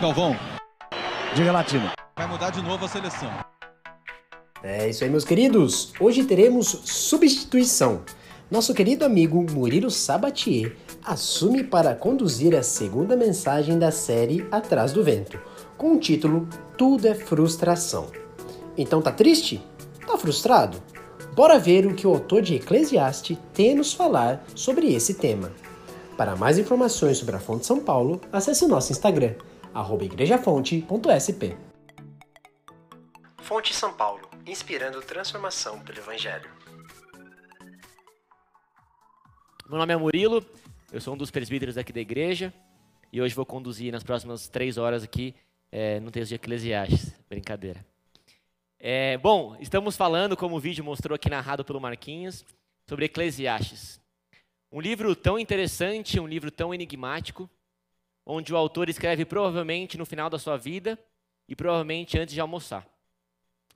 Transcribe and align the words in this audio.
Galvão, 0.00 0.34
Diga 1.34 1.52
latino. 1.52 1.90
vai 2.16 2.26
mudar 2.26 2.50
de 2.50 2.62
novo 2.62 2.84
a 2.84 2.88
seleção. 2.88 3.30
É 4.62 4.88
isso 4.88 5.04
aí, 5.04 5.10
meus 5.10 5.24
queridos. 5.24 5.92
Hoje 6.00 6.24
teremos 6.24 6.68
substituição. 6.84 8.02
Nosso 8.50 8.74
querido 8.74 9.04
amigo 9.04 9.44
Murilo 9.52 9.90
Sabatier 9.90 10.74
assume 11.04 11.62
para 11.62 11.94
conduzir 11.94 12.54
a 12.54 12.62
segunda 12.62 13.14
mensagem 13.14 13.78
da 13.78 13.90
série 13.90 14.46
Atrás 14.50 14.92
do 14.92 15.04
Vento, 15.04 15.38
com 15.76 15.92
o 15.94 16.00
título 16.00 16.48
Tudo 16.76 17.06
é 17.06 17.14
Frustração. 17.14 18.06
Então 18.76 19.00
tá 19.00 19.12
triste? 19.12 19.62
Tá 20.06 20.16
frustrado? 20.16 20.82
Bora 21.34 21.58
ver 21.58 21.86
o 21.86 21.94
que 21.94 22.06
o 22.06 22.10
autor 22.10 22.42
de 22.42 22.56
Eclesiastes 22.56 23.38
tem 23.54 23.72
a 23.72 23.76
nos 23.76 23.92
falar 23.92 24.42
sobre 24.54 24.92
esse 24.92 25.14
tema. 25.14 25.52
Para 26.16 26.36
mais 26.36 26.58
informações 26.58 27.18
sobre 27.18 27.36
a 27.36 27.38
Fonte 27.38 27.66
São 27.66 27.80
Paulo, 27.80 28.20
acesse 28.32 28.64
o 28.64 28.68
nosso 28.68 28.92
Instagram, 28.92 29.34
igrejafonte.sp. 30.02 31.56
Fonte 33.38 33.72
São 33.72 33.92
Paulo, 33.92 34.28
inspirando 34.46 35.00
transformação 35.00 35.80
pelo 35.80 35.98
Evangelho. 35.98 36.50
Meu 39.68 39.78
nome 39.78 39.92
é 39.92 39.96
Murilo, 39.96 40.44
eu 40.92 41.00
sou 41.00 41.14
um 41.14 41.16
dos 41.16 41.30
presbíteros 41.30 41.78
aqui 41.78 41.92
da 41.92 42.00
igreja 42.00 42.52
e 43.12 43.22
hoje 43.22 43.34
vou 43.34 43.46
conduzir 43.46 43.92
nas 43.92 44.02
próximas 44.02 44.48
três 44.48 44.76
horas 44.76 45.04
aqui 45.04 45.34
é, 45.70 46.00
no 46.00 46.10
texto 46.10 46.30
de 46.30 46.34
Eclesiastes. 46.34 47.14
Brincadeira. 47.28 47.84
É, 48.78 49.16
bom, 49.18 49.56
estamos 49.60 49.96
falando, 49.96 50.36
como 50.36 50.56
o 50.56 50.60
vídeo 50.60 50.82
mostrou 50.84 51.14
aqui 51.14 51.30
narrado 51.30 51.64
pelo 51.64 51.80
Marquinhos, 51.80 52.44
sobre 52.88 53.04
Eclesiastes. 53.04 54.00
Um 54.72 54.80
livro 54.80 55.14
tão 55.14 55.38
interessante, 55.38 56.18
um 56.18 56.26
livro 56.26 56.50
tão 56.50 56.74
enigmático, 56.74 57.48
onde 58.24 58.52
o 58.52 58.56
autor 58.56 58.88
escreve 58.88 59.24
provavelmente 59.24 59.98
no 59.98 60.06
final 60.06 60.30
da 60.30 60.38
sua 60.38 60.56
vida 60.56 60.98
e 61.48 61.56
provavelmente 61.56 62.18
antes 62.18 62.34
de 62.34 62.40
almoçar. 62.40 62.86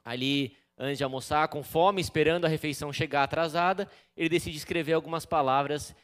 Ali, 0.04 0.56
antes 0.78 0.98
de 0.98 1.04
almoçar, 1.04 1.48
com 1.48 1.62
fome, 1.62 2.00
esperando 2.00 2.44
a 2.44 2.48
refeição 2.48 2.92
chegar 2.92 3.22
atrasada, 3.24 3.88
ele 4.16 4.28
decide 4.28 4.56
escrever 4.56 4.92
algumas 4.92 5.24
palavras 5.26 5.94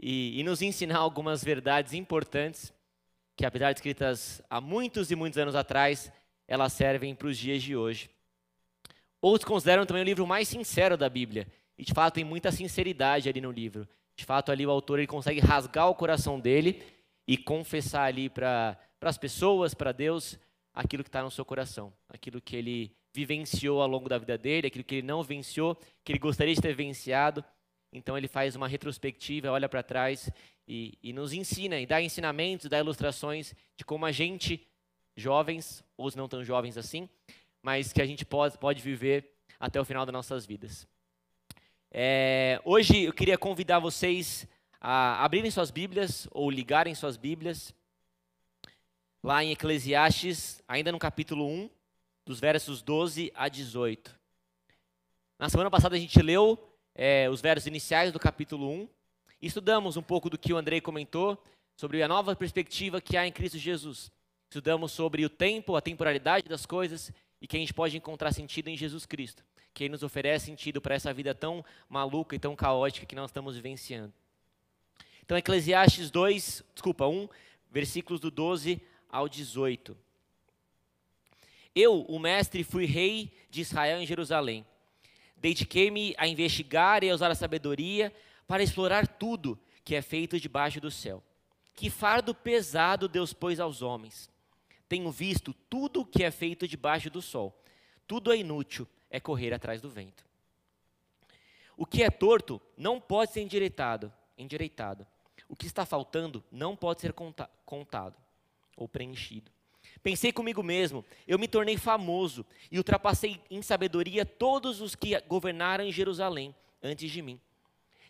e, 0.00 0.38
e 0.38 0.42
nos 0.42 0.62
ensinar 0.62 0.98
algumas 0.98 1.42
verdades 1.42 1.92
importantes 1.92 2.72
que, 3.36 3.44
apesar 3.44 3.72
de 3.72 3.78
escritas 3.78 4.42
há 4.48 4.60
muitos 4.60 5.10
e 5.10 5.16
muitos 5.16 5.38
anos 5.38 5.54
atrás, 5.54 6.10
elas 6.46 6.72
servem 6.72 7.14
para 7.14 7.28
os 7.28 7.36
dias 7.36 7.62
de 7.62 7.76
hoje. 7.76 8.10
Outros 9.20 9.48
consideram 9.48 9.84
também 9.84 10.02
o 10.02 10.06
livro 10.06 10.26
mais 10.26 10.48
sincero 10.48 10.96
da 10.96 11.08
Bíblia. 11.08 11.46
E 11.76 11.84
de 11.84 11.92
fato 11.92 12.14
tem 12.14 12.24
muita 12.24 12.50
sinceridade 12.50 13.28
ali 13.28 13.40
no 13.40 13.50
livro. 13.50 13.86
De 14.16 14.24
fato 14.24 14.50
ali 14.50 14.66
o 14.66 14.70
autor 14.70 14.98
ele 14.98 15.06
consegue 15.06 15.40
rasgar 15.40 15.88
o 15.88 15.94
coração 15.94 16.40
dele 16.40 16.82
e 17.28 17.36
confessar 17.36 18.04
ali 18.04 18.30
para 18.30 18.78
as 19.02 19.18
pessoas, 19.18 19.74
para 19.74 19.92
Deus, 19.92 20.38
aquilo 20.72 21.04
que 21.04 21.10
está 21.10 21.22
no 21.22 21.30
seu 21.30 21.44
coração, 21.44 21.92
aquilo 22.08 22.40
que 22.40 22.56
ele 22.56 22.96
vivenciou 23.12 23.82
ao 23.82 23.86
longo 23.86 24.08
da 24.08 24.16
vida 24.16 24.38
dele, 24.38 24.68
aquilo 24.68 24.82
que 24.82 24.96
ele 24.96 25.06
não 25.06 25.22
venciou, 25.22 25.76
que 26.02 26.10
ele 26.10 26.18
gostaria 26.18 26.54
de 26.54 26.62
ter 26.62 26.74
venciado. 26.74 27.44
Então 27.92 28.16
ele 28.16 28.28
faz 28.28 28.56
uma 28.56 28.66
retrospectiva, 28.66 29.50
olha 29.50 29.68
para 29.68 29.82
trás 29.82 30.30
e, 30.66 30.96
e 31.02 31.12
nos 31.12 31.34
ensina, 31.34 31.78
e 31.78 31.84
dá 31.86 32.00
ensinamentos, 32.00 32.70
dá 32.70 32.78
ilustrações 32.78 33.54
de 33.76 33.84
como 33.84 34.06
a 34.06 34.12
gente, 34.12 34.66
jovens, 35.14 35.84
ou 35.98 36.10
não 36.16 36.28
tão 36.28 36.42
jovens 36.42 36.78
assim, 36.78 37.10
mas 37.62 37.92
que 37.92 38.00
a 38.00 38.06
gente 38.06 38.24
pode, 38.24 38.56
pode 38.56 38.80
viver 38.80 39.34
até 39.60 39.78
o 39.78 39.84
final 39.84 40.06
das 40.06 40.12
nossas 40.14 40.46
vidas. 40.46 40.88
É, 41.90 42.58
hoje 42.64 43.04
eu 43.04 43.12
queria 43.12 43.36
convidar 43.36 43.78
vocês 43.80 44.46
a 44.80 45.24
abrirem 45.24 45.50
suas 45.50 45.70
Bíblias 45.70 46.28
ou 46.30 46.50
ligarem 46.50 46.94
suas 46.94 47.16
Bíblias 47.16 47.74
lá 49.22 49.42
em 49.42 49.50
Eclesiastes, 49.50 50.62
ainda 50.68 50.92
no 50.92 50.98
capítulo 50.98 51.46
1, 51.46 51.70
dos 52.24 52.38
versos 52.38 52.82
12 52.82 53.32
a 53.34 53.48
18. 53.48 54.16
Na 55.38 55.48
semana 55.48 55.70
passada 55.70 55.96
a 55.96 55.98
gente 55.98 56.20
leu 56.20 56.58
é, 56.94 57.28
os 57.30 57.40
versos 57.40 57.66
iniciais 57.66 58.12
do 58.12 58.18
capítulo 58.18 58.70
1 58.70 58.88
e 59.40 59.46
estudamos 59.46 59.96
um 59.96 60.02
pouco 60.02 60.28
do 60.28 60.38
que 60.38 60.52
o 60.52 60.56
Andrei 60.56 60.80
comentou 60.80 61.42
sobre 61.76 62.02
a 62.02 62.08
nova 62.08 62.34
perspectiva 62.34 63.00
que 63.00 63.16
há 63.16 63.26
em 63.26 63.32
Cristo 63.32 63.58
Jesus. 63.58 64.10
Estudamos 64.44 64.92
sobre 64.92 65.24
o 65.24 65.30
tempo, 65.30 65.76
a 65.76 65.80
temporalidade 65.80 66.48
das 66.48 66.66
coisas 66.66 67.12
e 67.40 67.46
que 67.46 67.56
a 67.56 67.60
gente 67.60 67.74
pode 67.74 67.96
encontrar 67.96 68.32
sentido 68.32 68.68
em 68.68 68.76
Jesus 68.76 69.06
Cristo, 69.06 69.44
que 69.72 69.88
nos 69.88 70.02
oferece 70.02 70.46
sentido 70.46 70.80
para 70.80 70.94
essa 70.94 71.12
vida 71.12 71.34
tão 71.34 71.64
maluca 71.88 72.34
e 72.34 72.38
tão 72.38 72.56
caótica 72.56 73.06
que 73.06 73.14
nós 73.14 73.30
estamos 73.30 73.54
vivenciando. 73.54 74.12
Então, 75.28 75.36
Eclesiastes 75.36 76.10
2, 76.10 76.64
desculpa, 76.72 77.06
1, 77.06 77.28
versículos 77.70 78.18
do 78.18 78.30
12 78.30 78.80
ao 79.10 79.28
18. 79.28 79.94
Eu, 81.74 82.00
o 82.08 82.18
mestre, 82.18 82.64
fui 82.64 82.86
rei 82.86 83.30
de 83.50 83.60
Israel 83.60 84.00
em 84.00 84.06
Jerusalém. 84.06 84.64
Dediquei-me 85.36 86.14
a 86.16 86.26
investigar 86.26 87.04
e 87.04 87.10
a 87.10 87.14
usar 87.14 87.30
a 87.30 87.34
sabedoria 87.34 88.10
para 88.46 88.62
explorar 88.62 89.06
tudo 89.06 89.60
que 89.84 89.94
é 89.94 90.00
feito 90.00 90.40
debaixo 90.40 90.80
do 90.80 90.90
céu. 90.90 91.22
Que 91.74 91.90
fardo 91.90 92.34
pesado 92.34 93.06
Deus 93.06 93.34
pôs 93.34 93.60
aos 93.60 93.82
homens. 93.82 94.30
Tenho 94.88 95.10
visto 95.10 95.52
tudo 95.68 96.06
que 96.06 96.24
é 96.24 96.30
feito 96.30 96.66
debaixo 96.66 97.10
do 97.10 97.20
sol. 97.20 97.54
Tudo 98.06 98.32
é 98.32 98.38
inútil, 98.38 98.88
é 99.10 99.20
correr 99.20 99.52
atrás 99.52 99.82
do 99.82 99.90
vento. 99.90 100.24
O 101.76 101.84
que 101.84 102.02
é 102.02 102.08
torto 102.08 102.58
não 102.78 102.98
pode 102.98 103.34
ser 103.34 103.42
endireitado, 103.42 104.10
endireitado. 104.38 105.06
O 105.48 105.56
que 105.56 105.66
está 105.66 105.86
faltando 105.86 106.44
não 106.52 106.76
pode 106.76 107.00
ser 107.00 107.12
conta, 107.12 107.48
contado 107.64 108.16
ou 108.76 108.86
preenchido. 108.86 109.50
Pensei 110.02 110.32
comigo 110.32 110.62
mesmo, 110.62 111.04
eu 111.26 111.38
me 111.38 111.48
tornei 111.48 111.76
famoso 111.76 112.44
e 112.70 112.78
ultrapassei 112.78 113.40
em 113.50 113.62
sabedoria 113.62 114.24
todos 114.24 114.80
os 114.80 114.94
que 114.94 115.18
governaram 115.22 115.84
em 115.84 115.90
Jerusalém 115.90 116.54
antes 116.82 117.10
de 117.10 117.22
mim. 117.22 117.40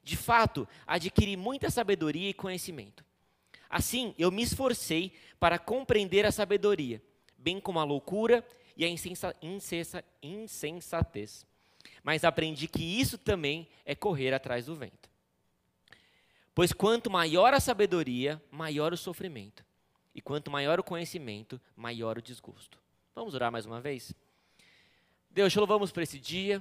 De 0.02 0.16
fato, 0.16 0.68
adquiri 0.86 1.36
muita 1.36 1.70
sabedoria 1.70 2.30
e 2.30 2.34
conhecimento. 2.34 3.04
Assim, 3.68 4.14
eu 4.18 4.30
me 4.30 4.42
esforcei 4.42 5.12
para 5.38 5.58
compreender 5.58 6.24
a 6.24 6.32
sabedoria, 6.32 7.02
bem 7.36 7.60
como 7.60 7.78
a 7.78 7.84
loucura 7.84 8.44
e 8.76 8.84
a 8.84 8.88
insensa, 8.88 9.34
insensa, 9.42 10.04
insensatez. 10.22 11.46
Mas 12.02 12.24
aprendi 12.24 12.66
que 12.68 12.82
isso 12.82 13.18
também 13.18 13.68
é 13.84 13.94
correr 13.94 14.32
atrás 14.32 14.66
do 14.66 14.74
vento. 14.74 15.10
Pois 16.58 16.72
quanto 16.72 17.08
maior 17.08 17.54
a 17.54 17.60
sabedoria, 17.60 18.42
maior 18.50 18.92
o 18.92 18.96
sofrimento. 18.96 19.64
E 20.12 20.20
quanto 20.20 20.50
maior 20.50 20.80
o 20.80 20.82
conhecimento, 20.82 21.60
maior 21.76 22.18
o 22.18 22.20
desgosto. 22.20 22.80
Vamos 23.14 23.32
orar 23.32 23.52
mais 23.52 23.64
uma 23.64 23.80
vez? 23.80 24.12
Deus, 25.30 25.52
te 25.52 25.58
louvamos 25.60 25.92
por 25.92 26.02
esse 26.02 26.18
dia. 26.18 26.60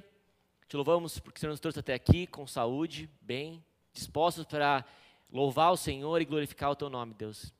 Te 0.68 0.76
louvamos 0.76 1.18
porque 1.18 1.38
o 1.38 1.40
Senhor 1.40 1.50
nos 1.50 1.58
trouxe 1.58 1.80
até 1.80 1.94
aqui 1.94 2.28
com 2.28 2.46
saúde, 2.46 3.10
bem, 3.20 3.60
dispostos 3.92 4.44
para 4.44 4.84
louvar 5.32 5.72
o 5.72 5.76
Senhor 5.76 6.22
e 6.22 6.24
glorificar 6.24 6.70
o 6.70 6.76
teu 6.76 6.88
nome, 6.88 7.12
Deus. 7.12 7.52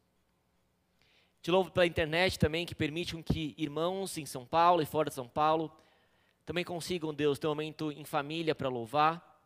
Te 1.42 1.50
louvo 1.50 1.72
pela 1.72 1.86
internet 1.86 2.38
também, 2.38 2.64
que 2.64 2.72
permite 2.72 3.20
que 3.24 3.52
irmãos 3.58 4.16
em 4.16 4.24
São 4.24 4.46
Paulo 4.46 4.80
e 4.80 4.86
fora 4.86 5.08
de 5.08 5.14
São 5.16 5.26
Paulo 5.26 5.76
também 6.46 6.62
consigam, 6.62 7.12
Deus, 7.12 7.36
ter 7.36 7.48
um 7.48 7.50
momento 7.50 7.90
em 7.90 8.04
família 8.04 8.54
para 8.54 8.68
louvar, 8.68 9.42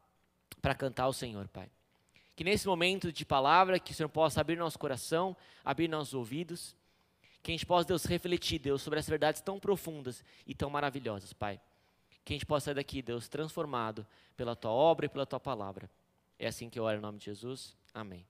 para 0.61 0.75
cantar 0.75 1.05
ao 1.05 1.13
Senhor, 1.15 1.49
Pai. 1.49 1.71
Que 2.35 2.45
nesse 2.45 2.67
momento 2.67 3.13
de 3.13 3.25
palavra, 3.25 3.79
que 3.79 3.93
o 3.93 3.95
Senhor 3.95 4.09
possa 4.09 4.41
abrir 4.41 4.57
nosso 4.57 4.79
coração, 4.79 5.37
abrir 5.65 5.89
nossos 5.89 6.15
ouvidos, 6.15 6.75
que 7.43 7.51
a 7.51 7.55
gente 7.55 7.67
possa, 7.67 7.87
Deus, 7.87 8.05
refletir, 8.05 8.59
Deus, 8.59 8.83
sobre 8.83 8.99
essas 8.99 9.11
verdades 9.11 9.41
tão 9.41 9.59
profundas 9.59 10.25
e 10.47 10.55
tão 10.55 10.71
maravilhosas, 10.71 11.33
Pai. 11.33 11.61
Que 12.25 12.33
a 12.33 12.37
gente 12.37 12.47
possa 12.47 12.67
sair 12.67 12.75
daqui, 12.75 13.03
Deus, 13.03 13.29
transformado 13.29 14.07
pela 14.37 14.55
Tua 14.55 14.71
obra 14.71 15.07
e 15.07 15.09
pela 15.09 15.27
Tua 15.27 15.41
palavra. 15.41 15.91
É 16.39 16.47
assim 16.47 16.71
que 16.71 16.79
eu 16.79 16.85
oro 16.85 16.99
em 16.99 17.01
nome 17.01 17.19
de 17.19 17.25
Jesus. 17.27 17.77
Amém. 17.93 18.25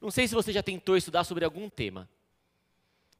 Não 0.00 0.10
sei 0.10 0.26
se 0.26 0.34
você 0.34 0.52
já 0.52 0.62
tentou 0.62 0.96
estudar 0.96 1.24
sobre 1.24 1.44
algum 1.44 1.68
tema. 1.68 2.08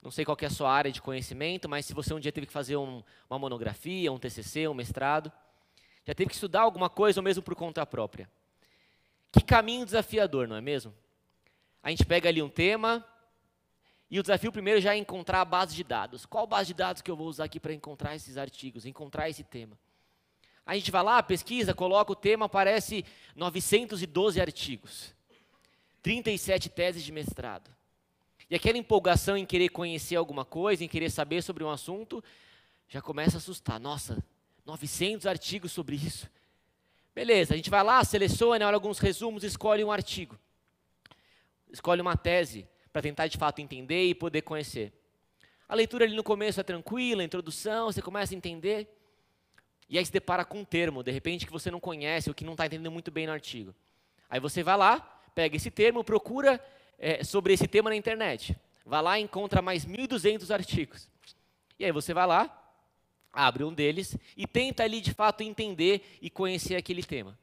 Não 0.00 0.10
sei 0.10 0.24
qual 0.24 0.36
é 0.40 0.46
a 0.46 0.50
sua 0.50 0.72
área 0.72 0.90
de 0.90 1.02
conhecimento, 1.02 1.68
mas 1.68 1.84
se 1.84 1.92
você 1.92 2.14
um 2.14 2.20
dia 2.20 2.32
teve 2.32 2.46
que 2.46 2.52
fazer 2.52 2.76
um, 2.76 3.02
uma 3.28 3.38
monografia, 3.38 4.10
um 4.10 4.18
TCC, 4.18 4.66
um 4.66 4.72
mestrado, 4.72 5.30
já 6.06 6.14
teve 6.14 6.30
que 6.30 6.34
estudar 6.34 6.62
alguma 6.62 6.88
coisa 6.88 7.20
ou 7.20 7.24
mesmo 7.24 7.42
por 7.42 7.54
conta 7.54 7.84
própria. 7.84 8.30
Que 9.32 9.42
caminho 9.42 9.84
desafiador, 9.84 10.48
não 10.48 10.56
é 10.56 10.60
mesmo? 10.60 10.94
A 11.82 11.90
gente 11.90 12.04
pega 12.04 12.28
ali 12.28 12.42
um 12.42 12.48
tema 12.48 13.04
e 14.10 14.18
o 14.18 14.22
desafio 14.22 14.50
primeiro 14.50 14.80
já 14.80 14.94
é 14.94 14.98
encontrar 14.98 15.40
a 15.40 15.44
base 15.44 15.74
de 15.74 15.84
dados. 15.84 16.26
Qual 16.26 16.46
base 16.46 16.68
de 16.68 16.74
dados 16.74 17.00
que 17.00 17.10
eu 17.10 17.16
vou 17.16 17.28
usar 17.28 17.44
aqui 17.44 17.60
para 17.60 17.72
encontrar 17.72 18.16
esses 18.16 18.36
artigos, 18.36 18.84
encontrar 18.84 19.28
esse 19.30 19.44
tema? 19.44 19.78
A 20.66 20.74
gente 20.74 20.90
vai 20.90 21.02
lá, 21.02 21.22
pesquisa, 21.22 21.72
coloca 21.74 22.12
o 22.12 22.16
tema, 22.16 22.46
aparece 22.46 23.04
912 23.34 24.40
artigos, 24.40 25.14
37 26.02 26.68
teses 26.68 27.02
de 27.02 27.12
mestrado. 27.12 27.70
E 28.48 28.54
aquela 28.54 28.76
empolgação 28.76 29.36
em 29.36 29.46
querer 29.46 29.68
conhecer 29.68 30.16
alguma 30.16 30.44
coisa, 30.44 30.84
em 30.84 30.88
querer 30.88 31.10
saber 31.10 31.42
sobre 31.42 31.62
um 31.62 31.70
assunto, 31.70 32.22
já 32.88 33.00
começa 33.00 33.36
a 33.36 33.38
assustar. 33.38 33.78
Nossa, 33.78 34.22
900 34.66 35.24
artigos 35.26 35.70
sobre 35.70 35.94
isso. 35.94 36.28
Beleza, 37.20 37.52
a 37.52 37.56
gente 37.58 37.68
vai 37.68 37.84
lá, 37.84 38.02
seleciona, 38.02 38.66
olha 38.66 38.74
alguns 38.74 38.98
resumos, 38.98 39.44
escolhe 39.44 39.84
um 39.84 39.92
artigo. 39.92 40.38
Escolhe 41.70 42.00
uma 42.00 42.16
tese 42.16 42.66
para 42.90 43.02
tentar 43.02 43.26
de 43.26 43.36
fato 43.36 43.60
entender 43.60 44.06
e 44.06 44.14
poder 44.14 44.40
conhecer. 44.40 44.90
A 45.68 45.74
leitura 45.74 46.06
ali 46.06 46.16
no 46.16 46.24
começo 46.24 46.58
é 46.60 46.62
tranquila, 46.62 47.20
a 47.20 47.24
introdução, 47.26 47.92
você 47.92 48.00
começa 48.00 48.34
a 48.34 48.38
entender. 48.38 48.88
E 49.86 49.98
aí 49.98 50.06
se 50.06 50.10
depara 50.10 50.46
com 50.46 50.60
um 50.60 50.64
termo, 50.64 51.02
de 51.02 51.10
repente, 51.10 51.44
que 51.44 51.52
você 51.52 51.70
não 51.70 51.78
conhece, 51.78 52.30
ou 52.30 52.34
que 52.34 52.42
não 52.42 52.52
está 52.52 52.64
entendendo 52.64 52.90
muito 52.90 53.10
bem 53.10 53.26
no 53.26 53.34
artigo. 53.34 53.74
Aí 54.30 54.40
você 54.40 54.62
vai 54.62 54.78
lá, 54.78 55.00
pega 55.34 55.54
esse 55.54 55.70
termo, 55.70 56.02
procura 56.02 56.58
é, 56.98 57.22
sobre 57.22 57.52
esse 57.52 57.68
tema 57.68 57.90
na 57.90 57.96
internet. 57.96 58.56
Vai 58.82 59.02
lá 59.02 59.18
e 59.18 59.22
encontra 59.22 59.60
mais 59.60 59.84
1.200 59.84 60.50
artigos. 60.50 61.06
E 61.78 61.84
aí 61.84 61.92
você 61.92 62.14
vai 62.14 62.26
lá, 62.26 62.59
abre 63.32 63.64
um 63.64 63.72
deles 63.72 64.16
e 64.36 64.46
tenta 64.46 64.82
ali 64.82 65.00
de 65.00 65.12
fato 65.12 65.42
entender 65.42 66.18
e 66.20 66.28
conhecer 66.28 66.76
aquele 66.76 67.02
tema. 67.02 67.38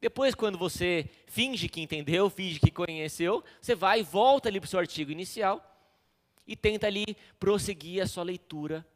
Depois, 0.00 0.34
quando 0.34 0.58
você 0.58 1.08
finge 1.26 1.68
que 1.68 1.80
entendeu, 1.80 2.28
finge 2.28 2.60
que 2.60 2.70
conheceu, 2.70 3.42
você 3.60 3.74
vai 3.74 4.00
e 4.00 4.02
volta 4.02 4.48
ali 4.48 4.60
para 4.60 4.66
o 4.66 4.70
seu 4.70 4.78
artigo 4.78 5.10
inicial 5.10 5.64
e 6.46 6.54
tenta 6.54 6.86
ali 6.86 7.16
prosseguir 7.40 8.02
a 8.02 8.06
sua 8.06 8.22
leitura, 8.22 8.86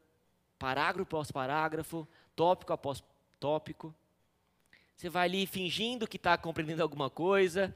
parágrafo 0.57 1.01
após 1.01 1.31
parágrafo, 1.31 2.07
tópico 2.35 2.73
após 2.73 3.03
tópico. 3.39 3.93
Você 4.95 5.09
vai 5.09 5.25
ali 5.25 5.47
fingindo 5.47 6.07
que 6.07 6.17
está 6.17 6.37
compreendendo 6.37 6.83
alguma 6.83 7.09
coisa, 7.09 7.75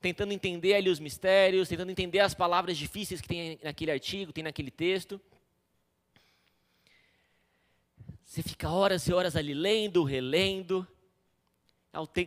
tentando 0.00 0.32
entender 0.32 0.74
ali 0.74 0.88
os 0.88 1.00
mistérios, 1.00 1.68
tentando 1.68 1.90
entender 1.90 2.20
as 2.20 2.34
palavras 2.34 2.76
difíceis 2.76 3.20
que 3.20 3.26
tem 3.28 3.58
naquele 3.62 3.90
artigo, 3.90 4.32
tem 4.32 4.44
naquele 4.44 4.70
texto. 4.70 5.20
Você 8.28 8.42
fica 8.42 8.68
horas 8.68 9.08
e 9.08 9.12
horas 9.14 9.34
ali 9.36 9.54
lendo, 9.54 10.04
relendo. 10.04 10.86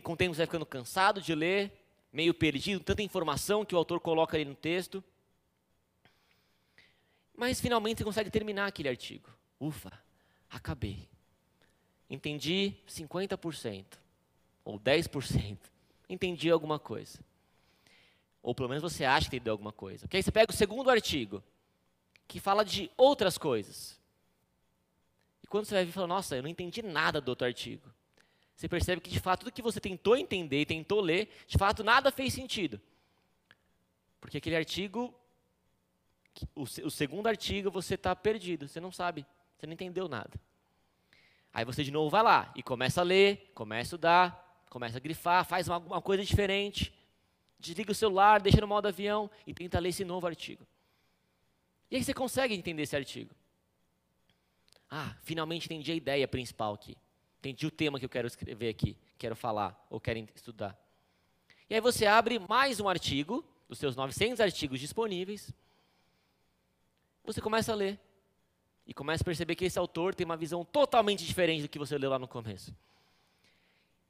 Com 0.02 0.14
o 0.14 0.16
tempo 0.16 0.34
você 0.34 0.38
vai 0.38 0.46
ficando 0.46 0.66
cansado 0.66 1.22
de 1.22 1.32
ler, 1.32 1.70
meio 2.12 2.34
perdido, 2.34 2.82
tanta 2.82 3.02
informação 3.02 3.64
que 3.64 3.72
o 3.72 3.78
autor 3.78 4.00
coloca 4.00 4.36
ali 4.36 4.44
no 4.44 4.56
texto. 4.56 5.02
Mas 7.36 7.60
finalmente 7.60 7.98
você 7.98 8.04
consegue 8.04 8.30
terminar 8.30 8.66
aquele 8.66 8.88
artigo. 8.88 9.30
Ufa, 9.60 9.92
acabei. 10.50 11.08
Entendi 12.10 12.74
50%, 12.88 13.84
ou 14.64 14.80
10%. 14.80 15.56
Entendi 16.08 16.50
alguma 16.50 16.80
coisa. 16.80 17.20
Ou 18.42 18.56
pelo 18.56 18.68
menos 18.68 18.82
você 18.82 19.04
acha 19.04 19.30
que 19.30 19.36
entendeu 19.36 19.52
alguma 19.52 19.72
coisa. 19.72 20.00
Porque 20.00 20.16
aí 20.16 20.22
você 20.22 20.32
pega 20.32 20.50
o 20.50 20.56
segundo 20.56 20.90
artigo, 20.90 21.44
que 22.26 22.40
fala 22.40 22.64
de 22.64 22.90
outras 22.96 23.38
coisas. 23.38 24.01
Quando 25.52 25.66
você 25.66 25.74
vai 25.74 25.84
ver, 25.84 25.92
fala, 25.92 26.06
nossa, 26.06 26.34
eu 26.34 26.42
não 26.42 26.48
entendi 26.48 26.80
nada 26.80 27.20
do 27.20 27.28
outro 27.28 27.46
artigo. 27.46 27.86
Você 28.56 28.66
percebe 28.66 29.02
que 29.02 29.10
de 29.10 29.20
fato 29.20 29.40
tudo 29.40 29.52
que 29.52 29.60
você 29.60 29.78
tentou 29.78 30.16
entender 30.16 30.62
e 30.62 30.64
tentou 30.64 31.02
ler, 31.02 31.28
de 31.46 31.58
fato 31.58 31.84
nada 31.84 32.10
fez 32.10 32.32
sentido. 32.32 32.80
Porque 34.18 34.38
aquele 34.38 34.56
artigo, 34.56 35.14
o, 36.56 36.62
o 36.62 36.90
segundo 36.90 37.26
artigo, 37.26 37.70
você 37.70 37.96
está 37.96 38.16
perdido, 38.16 38.66
você 38.66 38.80
não 38.80 38.90
sabe, 38.90 39.26
você 39.58 39.66
não 39.66 39.74
entendeu 39.74 40.08
nada. 40.08 40.40
Aí 41.52 41.66
você 41.66 41.84
de 41.84 41.90
novo 41.90 42.08
vai 42.08 42.22
lá 42.22 42.50
e 42.56 42.62
começa 42.62 43.02
a 43.02 43.04
ler, 43.04 43.52
começa 43.54 43.80
a 43.80 43.82
estudar, 43.82 44.64
começa 44.70 44.96
a 44.96 45.00
grifar, 45.00 45.44
faz 45.44 45.68
uma, 45.68 45.76
uma 45.76 46.00
coisa 46.00 46.24
diferente 46.24 46.94
desliga 47.62 47.92
o 47.92 47.94
celular, 47.94 48.40
deixa 48.40 48.60
no 48.60 48.66
modo 48.66 48.88
avião 48.88 49.30
e 49.46 49.54
tenta 49.54 49.78
ler 49.78 49.90
esse 49.90 50.04
novo 50.04 50.26
artigo. 50.26 50.66
E 51.88 51.96
aí 51.96 52.02
você 52.02 52.12
consegue 52.12 52.54
entender 52.54 52.82
esse 52.82 52.96
artigo. 52.96 53.30
Ah, 54.94 55.16
finalmente 55.22 55.64
entendi 55.64 55.90
a 55.90 55.94
ideia 55.94 56.28
principal 56.28 56.74
aqui. 56.74 56.94
Entendi 57.38 57.66
o 57.66 57.70
tema 57.70 57.98
que 57.98 58.04
eu 58.04 58.10
quero 58.10 58.26
escrever 58.26 58.68
aqui, 58.68 58.94
quero 59.16 59.34
falar 59.34 59.86
ou 59.88 59.98
quero 59.98 60.18
estudar. 60.34 60.78
E 61.70 61.74
aí 61.74 61.80
você 61.80 62.04
abre 62.04 62.38
mais 62.38 62.78
um 62.78 62.86
artigo, 62.86 63.42
dos 63.66 63.78
seus 63.78 63.96
900 63.96 64.38
artigos 64.38 64.78
disponíveis. 64.78 65.50
Você 67.24 67.40
começa 67.40 67.72
a 67.72 67.74
ler. 67.74 67.98
E 68.86 68.92
começa 68.92 69.22
a 69.22 69.24
perceber 69.24 69.54
que 69.54 69.64
esse 69.64 69.78
autor 69.78 70.14
tem 70.14 70.26
uma 70.26 70.36
visão 70.36 70.62
totalmente 70.62 71.24
diferente 71.24 71.62
do 71.62 71.70
que 71.70 71.78
você 71.78 71.96
leu 71.96 72.10
lá 72.10 72.18
no 72.18 72.28
começo. 72.28 72.76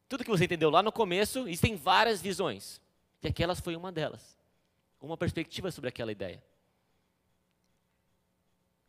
Tudo 0.09 0.25
que 0.25 0.31
você 0.31 0.47
entendeu 0.47 0.69
lá 0.69 0.83
no 0.83 0.91
começo, 0.91 1.41
existem 1.43 1.77
várias 1.77 2.21
visões. 2.21 2.81
E 3.23 3.29
aquelas 3.29 3.61
foi 3.61 3.77
uma 3.77 3.93
delas. 3.93 4.37
Uma 5.01 5.17
perspectiva 5.17 5.71
sobre 5.71 5.91
aquela 5.91 6.11
ideia. 6.11 6.43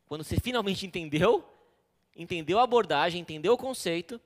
Quando 0.07 0.23
você 0.23 0.39
finalmente 0.39 0.87
entendeu, 0.87 1.52
entendeu 2.15 2.59
a 2.59 2.63
abordagem, 2.63 3.21
entendeu 3.21 3.53
o 3.53 3.57
conceito, 3.57 4.19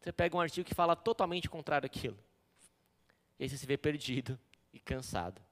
você 0.00 0.12
pega 0.12 0.36
um 0.36 0.40
artigo 0.40 0.66
que 0.66 0.74
fala 0.74 0.94
totalmente 0.94 1.48
contrário 1.48 1.86
àquilo. 1.86 2.16
E 3.38 3.44
aí 3.44 3.48
você 3.48 3.56
se 3.56 3.66
vê 3.66 3.76
perdido 3.76 4.38
e 4.72 4.78
cansado. 4.78 5.42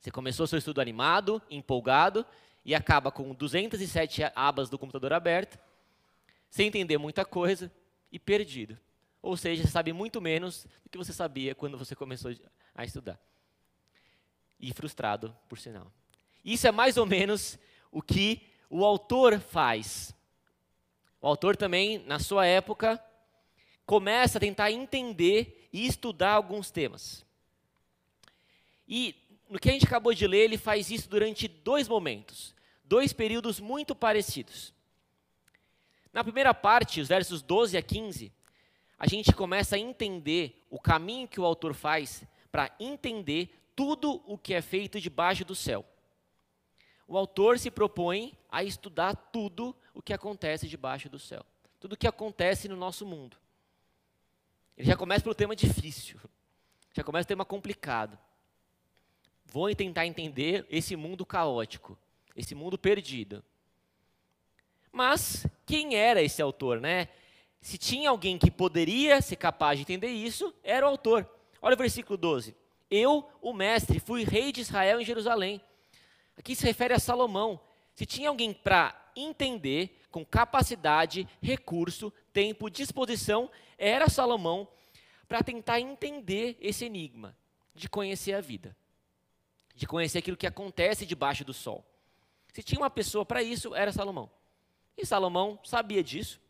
Você 0.00 0.10
começou 0.10 0.46
seu 0.46 0.58
estudo 0.58 0.80
animado, 0.80 1.42
empolgado, 1.50 2.24
e 2.64 2.74
acaba 2.74 3.10
com 3.10 3.34
207 3.34 4.22
abas 4.34 4.70
do 4.70 4.78
computador 4.78 5.12
aberto, 5.12 5.58
sem 6.48 6.68
entender 6.68 6.98
muita 6.98 7.24
coisa 7.24 7.70
e 8.12 8.18
perdido. 8.18 8.78
Ou 9.20 9.36
seja, 9.36 9.64
você 9.64 9.70
sabe 9.70 9.92
muito 9.92 10.20
menos 10.20 10.66
do 10.82 10.88
que 10.88 10.96
você 10.96 11.12
sabia 11.12 11.54
quando 11.54 11.76
você 11.76 11.96
começou 11.96 12.32
a 12.74 12.84
estudar. 12.84 13.18
E 14.60 14.72
frustrado, 14.72 15.36
por 15.48 15.58
sinal. 15.58 15.90
Isso 16.44 16.66
é 16.66 16.70
mais 16.70 16.96
ou 16.96 17.06
menos 17.06 17.58
o 17.90 18.00
que 18.00 18.46
o 18.70 18.84
autor 18.84 19.40
faz. 19.40 20.13
O 21.24 21.26
autor 21.26 21.56
também, 21.56 22.00
na 22.00 22.18
sua 22.18 22.44
época, 22.44 23.02
começa 23.86 24.36
a 24.36 24.40
tentar 24.42 24.70
entender 24.70 25.70
e 25.72 25.86
estudar 25.86 26.32
alguns 26.32 26.70
temas. 26.70 27.24
E 28.86 29.14
no 29.48 29.58
que 29.58 29.70
a 29.70 29.72
gente 29.72 29.86
acabou 29.86 30.12
de 30.12 30.26
ler, 30.26 30.40
ele 30.40 30.58
faz 30.58 30.90
isso 30.90 31.08
durante 31.08 31.48
dois 31.48 31.88
momentos, 31.88 32.54
dois 32.84 33.14
períodos 33.14 33.58
muito 33.58 33.94
parecidos. 33.94 34.74
Na 36.12 36.22
primeira 36.22 36.52
parte, 36.52 37.00
os 37.00 37.08
versos 37.08 37.40
12 37.40 37.78
a 37.78 37.80
15, 37.80 38.30
a 38.98 39.06
gente 39.06 39.32
começa 39.32 39.76
a 39.76 39.78
entender 39.78 40.62
o 40.68 40.78
caminho 40.78 41.26
que 41.26 41.40
o 41.40 41.46
autor 41.46 41.72
faz 41.72 42.22
para 42.52 42.70
entender 42.78 43.48
tudo 43.74 44.22
o 44.26 44.36
que 44.36 44.52
é 44.52 44.60
feito 44.60 45.00
debaixo 45.00 45.42
do 45.42 45.54
céu. 45.54 45.86
O 47.08 47.16
autor 47.16 47.58
se 47.58 47.70
propõe 47.70 48.36
a 48.52 48.62
estudar 48.62 49.16
tudo 49.16 49.74
o 49.94 50.02
que 50.02 50.12
acontece 50.12 50.68
debaixo 50.68 51.08
do 51.08 51.18
céu, 51.18 51.46
tudo 51.80 51.92
o 51.92 51.96
que 51.96 52.06
acontece 52.06 52.68
no 52.68 52.76
nosso 52.76 53.06
mundo. 53.06 53.36
Ele 54.76 54.88
já 54.88 54.96
começa 54.96 55.22
pelo 55.22 55.34
tema 55.34 55.54
difícil, 55.54 56.20
já 56.92 57.04
começa 57.04 57.26
pelo 57.26 57.38
tema 57.38 57.44
complicado. 57.44 58.18
Vou 59.46 59.72
tentar 59.74 60.04
entender 60.04 60.66
esse 60.68 60.96
mundo 60.96 61.24
caótico, 61.24 61.96
esse 62.34 62.54
mundo 62.54 62.76
perdido. 62.76 63.42
Mas 64.90 65.46
quem 65.64 65.94
era 65.94 66.20
esse 66.20 66.42
autor, 66.42 66.80
né? 66.80 67.08
Se 67.60 67.78
tinha 67.78 68.10
alguém 68.10 68.36
que 68.36 68.50
poderia 68.50 69.22
ser 69.22 69.36
capaz 69.36 69.78
de 69.78 69.82
entender 69.82 70.08
isso, 70.08 70.52
era 70.62 70.84
o 70.84 70.88
autor. 70.88 71.28
Olha 71.62 71.74
o 71.74 71.78
versículo 71.78 72.16
12. 72.16 72.54
Eu, 72.90 73.28
o 73.40 73.52
mestre, 73.52 73.98
fui 73.98 74.24
rei 74.24 74.52
de 74.52 74.60
Israel 74.60 75.00
em 75.00 75.04
Jerusalém. 75.04 75.60
Aqui 76.36 76.54
se 76.54 76.64
refere 76.64 76.92
a 76.92 76.98
Salomão. 76.98 77.60
Se 77.94 78.04
tinha 78.04 78.28
alguém 78.28 78.52
para 78.52 78.94
entender, 79.16 80.00
com 80.10 80.24
capacidade, 80.24 81.28
recurso, 81.42 82.12
tempo, 82.32 82.70
disposição, 82.70 83.50
era 83.78 84.08
Salomão 84.08 84.68
para 85.28 85.42
tentar 85.42 85.80
entender 85.80 86.56
esse 86.60 86.84
enigma 86.84 87.36
de 87.74 87.88
conhecer 87.88 88.34
a 88.34 88.40
vida, 88.40 88.76
de 89.74 89.86
conhecer 89.86 90.18
aquilo 90.18 90.36
que 90.36 90.46
acontece 90.46 91.06
debaixo 91.06 91.44
do 91.44 91.52
sol. 91.52 91.84
Se 92.52 92.62
tinha 92.62 92.80
uma 92.80 92.90
pessoa 92.90 93.24
para 93.24 93.42
isso, 93.42 93.74
era 93.74 93.92
Salomão. 93.92 94.30
E 94.96 95.04
Salomão 95.04 95.58
sabia 95.64 96.04
disso, 96.04 96.40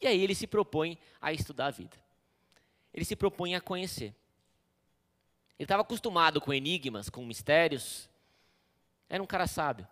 e 0.00 0.06
aí 0.06 0.20
ele 0.22 0.34
se 0.34 0.46
propõe 0.46 0.98
a 1.20 1.32
estudar 1.32 1.66
a 1.66 1.70
vida. 1.70 1.96
Ele 2.94 3.04
se 3.04 3.16
propõe 3.16 3.54
a 3.54 3.60
conhecer. 3.60 4.14
Ele 5.58 5.64
estava 5.64 5.82
acostumado 5.82 6.40
com 6.40 6.54
enigmas, 6.54 7.10
com 7.10 7.24
mistérios. 7.24 8.08
Era 9.08 9.22
um 9.22 9.26
cara 9.26 9.46
sábio. 9.46 9.86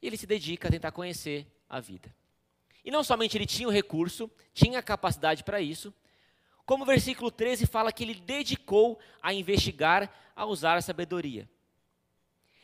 E 0.00 0.06
ele 0.06 0.16
se 0.16 0.26
dedica 0.26 0.68
a 0.68 0.70
tentar 0.70 0.92
conhecer 0.92 1.46
a 1.68 1.80
vida. 1.80 2.14
E 2.84 2.90
não 2.90 3.02
somente 3.04 3.36
ele 3.36 3.46
tinha 3.46 3.68
o 3.68 3.72
recurso, 3.72 4.30
tinha 4.52 4.78
a 4.78 4.82
capacidade 4.82 5.44
para 5.44 5.60
isso, 5.60 5.92
como 6.64 6.84
o 6.84 6.86
versículo 6.86 7.30
13 7.30 7.66
fala 7.66 7.92
que 7.92 8.04
ele 8.04 8.14
dedicou 8.14 8.98
a 9.22 9.32
investigar, 9.32 10.12
a 10.36 10.44
usar 10.44 10.76
a 10.76 10.82
sabedoria. 10.82 11.48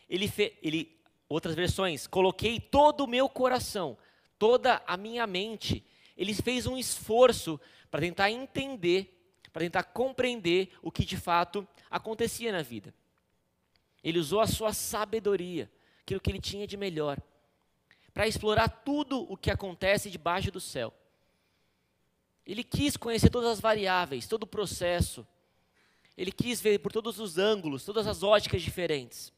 Ele, 0.09 0.29
fe, 0.29 0.57
ele 0.63 0.97
outras 1.29 1.55
versões, 1.55 2.07
coloquei 2.07 2.61
todo 2.61 3.05
o 3.05 3.09
meu 3.09 3.29
coração, 3.29 3.97
toda 4.39 4.83
a 4.87 4.97
minha 4.97 5.27
mente. 5.27 5.85
Ele 6.17 6.35
fez 6.35 6.67
um 6.67 6.77
esforço 6.77 7.59
para 7.91 8.01
tentar 8.01 8.31
entender 8.31 9.15
para 9.55 9.63
tentar 9.63 9.85
compreender 9.85 10.73
o 10.83 10.91
que 10.91 11.05
de 11.05 11.17
fato 11.17 11.67
acontecia 11.89 12.51
na 12.51 12.61
vida. 12.61 12.93
Ele 14.03 14.19
usou 14.19 14.41
a 14.41 14.49
sua 14.49 14.73
sabedoria, 14.73 15.71
aquilo 16.05 16.21
que 16.21 16.31
ele 16.31 16.41
tinha 16.41 16.67
de 16.67 16.77
melhor, 16.77 17.19
para 18.13 18.29
explorar 18.29 18.69
tudo 18.69 19.21
o 19.31 19.37
que 19.37 19.51
acontece 19.51 20.11
debaixo 20.11 20.51
do 20.51 20.61
céu. 20.61 20.93
Ele 22.47 22.63
quis 22.63 22.97
conhecer 22.97 23.31
todas 23.31 23.51
as 23.51 23.61
variáveis, 23.61 24.29
todo 24.29 24.43
o 24.43 24.47
processo. 24.47 25.27
Ele 26.17 26.31
quis 26.31 26.61
ver 26.61 26.79
por 26.79 26.93
todos 26.93 27.19
os 27.19 27.39
ângulos, 27.39 27.85
todas 27.85 28.07
as 28.07 28.23
óticas 28.23 28.63
diferentes. 28.63 29.33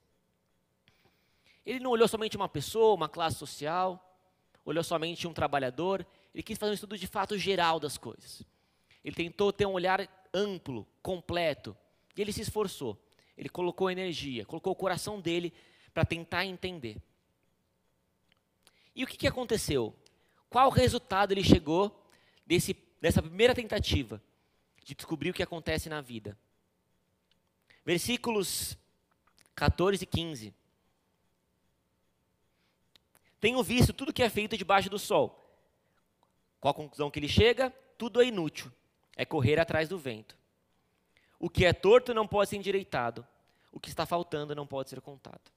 Ele 1.65 1.79
não 1.79 1.93
olhou 1.93 2.09
somente 2.09 2.37
uma 2.37 2.49
pessoa, 2.49 2.95
uma 2.95 3.09
classe 3.09 3.37
social, 3.37 4.03
olhou 4.65 4.83
somente 4.83 5.27
um 5.27 5.33
trabalhador, 5.33 6.05
ele 6.35 6.43
quis 6.43 6.59
fazer 6.59 6.73
um 6.73 6.75
estudo 6.75 6.99
de 6.99 7.07
fato 7.07 7.39
geral 7.39 7.79
das 7.79 7.97
coisas. 7.97 8.43
Ele 9.05 9.15
tentou 9.15 9.53
ter 9.53 9.67
um 9.67 9.73
olhar 9.73 10.07
amplo, 10.35 10.87
completo, 11.01 11.77
e 12.17 12.21
ele 12.21 12.33
se 12.33 12.43
esforçou. 12.43 12.99
Ele 13.39 13.49
colocou 13.49 13.89
energia, 13.89 14.45
colocou 14.45 14.73
o 14.73 14.77
coração 14.77 15.21
dele 15.21 15.53
para 15.97 16.05
tentar 16.05 16.45
entender. 16.45 17.01
E 18.95 19.03
o 19.03 19.07
que, 19.07 19.17
que 19.17 19.27
aconteceu? 19.27 19.97
Qual 20.51 20.69
resultado 20.69 21.33
ele 21.33 21.43
chegou 21.43 22.07
desse, 22.45 22.77
dessa 23.01 23.23
primeira 23.23 23.55
tentativa 23.55 24.23
de 24.85 24.95
descobrir 24.95 25.31
o 25.31 25.33
que 25.33 25.43
acontece 25.43 25.89
na 25.89 26.03
vida? 26.03 26.37
Versículos 27.83 28.77
14 29.55 30.05
e 30.05 30.07
15. 30.07 30.55
Tenho 33.41 33.63
visto 33.63 33.95
tudo 33.95 34.13
que 34.13 34.23
é 34.23 34.29
feito 34.29 34.55
debaixo 34.55 34.91
do 34.91 34.99
sol. 34.99 35.51
Qual 36.61 36.73
a 36.73 36.75
conclusão 36.75 37.11
que 37.11 37.19
ele 37.19 37.29
chega? 37.29 37.71
Tudo 37.97 38.21
é 38.21 38.27
inútil. 38.27 38.71
É 39.17 39.25
correr 39.25 39.59
atrás 39.59 39.89
do 39.89 39.99
vento. 39.99 40.37
O 41.41 41.49
que 41.49 41.65
é 41.65 41.73
torto 41.73 42.13
não 42.13 42.29
pode 42.29 42.51
ser 42.51 42.57
endireitado. 42.57 43.27
O 43.73 43.81
que 43.81 43.89
está 43.89 44.05
faltando 44.05 44.55
não 44.55 44.67
pode 44.67 44.91
ser 44.91 45.01
contado. 45.01 45.56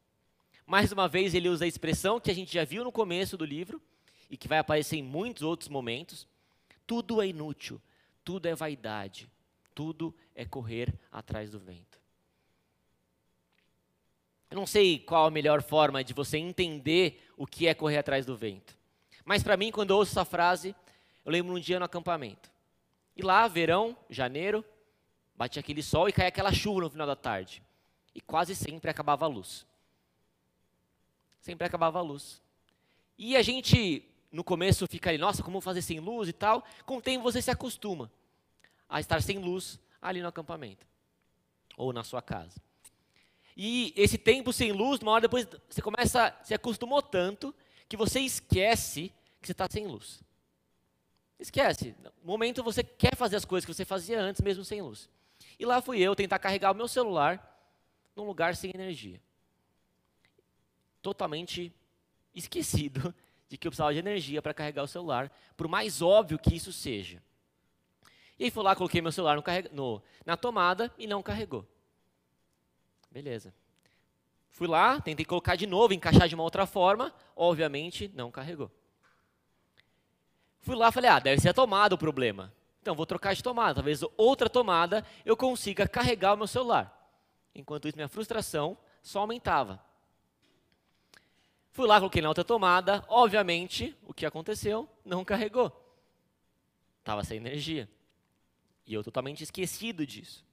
Mais 0.70 0.92
uma 0.92 1.08
vez, 1.08 1.34
ele 1.34 1.50
usa 1.50 1.66
a 1.66 1.68
expressão 1.68 2.20
que 2.20 2.30
a 2.30 2.34
gente 2.36 2.54
já 2.54 2.64
viu 2.64 2.84
no 2.84 2.92
começo 2.92 3.36
do 3.36 3.44
livro 3.44 3.82
e 4.30 4.38
que 4.38 4.48
vai 4.48 4.60
aparecer 4.60 4.98
em 4.98 5.02
muitos 5.02 5.42
outros 5.42 5.68
momentos. 5.68 6.28
Tudo 6.86 7.24
é 7.24 7.28
inútil, 7.28 7.82
tudo 8.24 8.46
é 8.46 8.54
vaidade, 8.54 9.28
tudo 9.74 10.16
é 10.36 10.46
correr 10.46 10.94
atrás 11.12 11.50
do 11.50 11.58
vento. 11.58 12.00
Eu 14.52 14.58
não 14.58 14.68
sei 14.68 15.00
qual 15.00 15.26
a 15.26 15.32
melhor 15.32 15.64
forma 15.64 16.04
de 16.04 16.14
você 16.14 16.38
entender 16.38 17.28
o 17.36 17.48
que 17.48 17.68
é 17.68 17.74
correr 17.74 17.98
atrás 17.98 18.24
do 18.24 18.38
vento. 18.38 18.78
Mas 19.26 19.42
para 19.42 19.58
mim, 19.58 19.72
quando 19.72 19.90
eu 19.90 19.98
ouço 19.98 20.12
essa 20.12 20.24
frase, 20.24 20.76
eu 21.26 21.32
lembro 21.32 21.56
um 21.56 21.60
dia 21.60 21.80
no 21.80 21.86
acampamento. 21.86 22.52
E 23.16 23.24
lá, 23.24 23.48
verão, 23.48 23.98
janeiro, 24.08 24.64
batia 25.36 25.62
aquele 25.62 25.82
sol 25.82 26.08
e 26.08 26.14
caía 26.14 26.30
aquela 26.30 26.54
chuva 26.54 26.82
no 26.82 26.92
final 26.92 27.08
da 27.08 27.16
tarde. 27.16 27.64
E 28.14 28.22
quase 28.22 28.54
sempre 28.54 28.92
acabava 28.92 29.26
a 29.26 29.28
luz. 29.28 29.68
Sempre 31.40 31.66
acabava 31.66 32.00
a 32.00 32.02
luz. 32.02 32.42
E 33.18 33.36
a 33.36 33.42
gente, 33.42 34.04
no 34.32 34.44
começo, 34.44 34.88
fica 34.88 35.10
ali, 35.10 35.18
nossa, 35.18 35.44
como 35.44 35.62
fazer 35.62 35.82
sem 35.82 36.00
luz 36.00 36.30
e 36.30 36.34
tal. 36.34 36.64
Com 36.86 36.98
o 36.98 37.02
tempo 37.02 37.24
você 37.24 37.42
se 37.42 37.52
acostuma 37.52 38.12
a 38.88 39.00
estar 39.00 39.22
sem 39.22 39.38
luz 39.40 39.80
ali 40.02 40.22
no 40.22 40.28
acampamento. 40.28 40.86
Ou 41.78 41.94
na 41.94 42.04
sua 42.04 42.22
casa. 42.22 42.60
E 43.56 43.94
esse 43.96 44.18
tempo 44.18 44.54
sem 44.54 44.72
luz, 44.72 45.02
uma 45.02 45.12
hora 45.12 45.24
depois 45.24 45.48
você 45.70 45.82
começa, 45.82 46.34
se 46.44 46.54
acostumou 46.54 47.02
tanto, 47.02 47.54
que 47.90 47.98
você 47.98 48.22
esquece 48.22 49.12
que 49.42 49.48
você 49.48 49.52
está 49.52 49.68
sem 49.70 49.86
luz. 49.86 50.22
Esquece. 51.40 51.96
No 52.04 52.12
momento 52.24 52.64
você 52.64 52.84
quer 52.84 53.16
fazer 53.16 53.38
as 53.38 53.46
coisas 53.46 53.66
que 53.66 53.74
você 53.74 53.86
fazia 53.86 54.20
antes, 54.22 54.42
mesmo 54.42 54.64
sem 54.64 54.82
luz. 54.82 55.10
E 55.58 55.66
lá 55.66 55.82
fui 55.82 56.00
eu 56.00 56.16
tentar 56.16 56.40
carregar 56.40 56.72
o 56.72 56.76
meu 56.76 56.88
celular 56.88 57.46
num 58.16 58.26
lugar 58.26 58.56
sem 58.56 58.72
energia. 58.74 59.22
Totalmente 61.02 61.74
esquecido 62.34 63.14
de 63.50 63.58
que 63.58 63.68
eu 63.68 63.72
precisava 63.72 63.94
de 63.94 64.00
energia 64.00 64.42
para 64.42 64.54
carregar 64.54 64.84
o 64.84 64.88
celular, 64.88 65.32
por 65.58 65.68
mais 65.68 66.02
óbvio 66.02 66.38
que 66.38 66.56
isso 66.56 66.72
seja. 66.72 67.22
E 68.38 68.46
aí 68.46 68.52
fui 68.52 68.64
lá, 68.64 68.76
coloquei 68.76 69.02
meu 69.02 69.12
celular 69.12 69.36
no, 69.36 69.44
no, 69.72 70.04
na 70.26 70.38
tomada 70.38 70.94
e 70.98 71.06
não 71.06 71.22
carregou. 71.22 71.68
Beleza. 73.12 73.54
Fui 74.52 74.68
lá, 74.68 75.00
tentei 75.02 75.26
colocar 75.26 75.56
de 75.56 75.66
novo, 75.66 75.94
encaixar 75.94 76.28
de 76.28 76.36
uma 76.36 76.44
outra 76.44 76.66
forma, 76.66 77.14
obviamente 77.36 78.10
não 78.14 78.32
carregou. 78.32 78.72
Fui 80.62 80.76
lá, 80.76 80.92
falei, 80.92 81.10
ah, 81.10 81.20
deve 81.20 81.42
ser 81.42 81.50
a 81.50 81.54
tomada 81.54 81.96
o 81.96 81.98
problema. 81.98 82.54
Então 82.82 82.96
vou 82.96 83.06
trocar 83.06 83.34
de 83.34 83.44
tomada, 83.44 83.76
talvez 83.76 84.02
outra 84.18 84.50
tomada 84.50 85.06
eu 85.26 85.36
consiga 85.36 85.88
carregar 85.88 86.34
o 86.34 86.38
meu 86.38 86.48
celular. 86.48 86.96
Enquanto 87.54 87.88
isso, 87.88 87.98
minha 87.98 88.08
frustração 88.08 88.78
só 89.02 89.20
aumentava. 89.20 89.82
Fui 91.80 91.88
lá, 91.88 91.98
coloquei 91.98 92.22
na 92.22 92.28
outra 92.28 92.44
tomada, 92.44 93.06
obviamente, 93.08 93.96
o 94.06 94.14
que 94.14 94.26
aconteceu? 94.26 94.86
Não 95.06 95.24
carregou. 95.24 95.72
Estava 97.00 97.24
sem 97.24 97.38
energia. 97.38 97.88
E 98.86 98.94
eu 98.94 99.02
totalmente 99.02 99.46
esquecido 99.46 100.06
disso. 100.06 100.46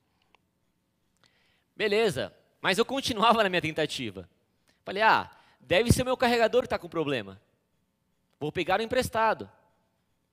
Beleza, 1.75 2.33
mas 2.61 2.79
eu 2.79 2.85
continuava 2.85 3.43
na 3.43 3.49
minha 3.49 3.61
tentativa. 3.61 4.31
Falei, 4.85 5.03
ah, 5.03 5.29
deve 5.59 5.91
ser 5.91 6.03
o 6.03 6.05
meu 6.05 6.17
carregador 6.17 6.61
que 6.61 6.67
está 6.67 6.79
com 6.79 6.89
problema. 6.89 7.43
Vou 8.39 8.53
pegar 8.53 8.79
o 8.79 8.85
emprestado. 8.85 9.51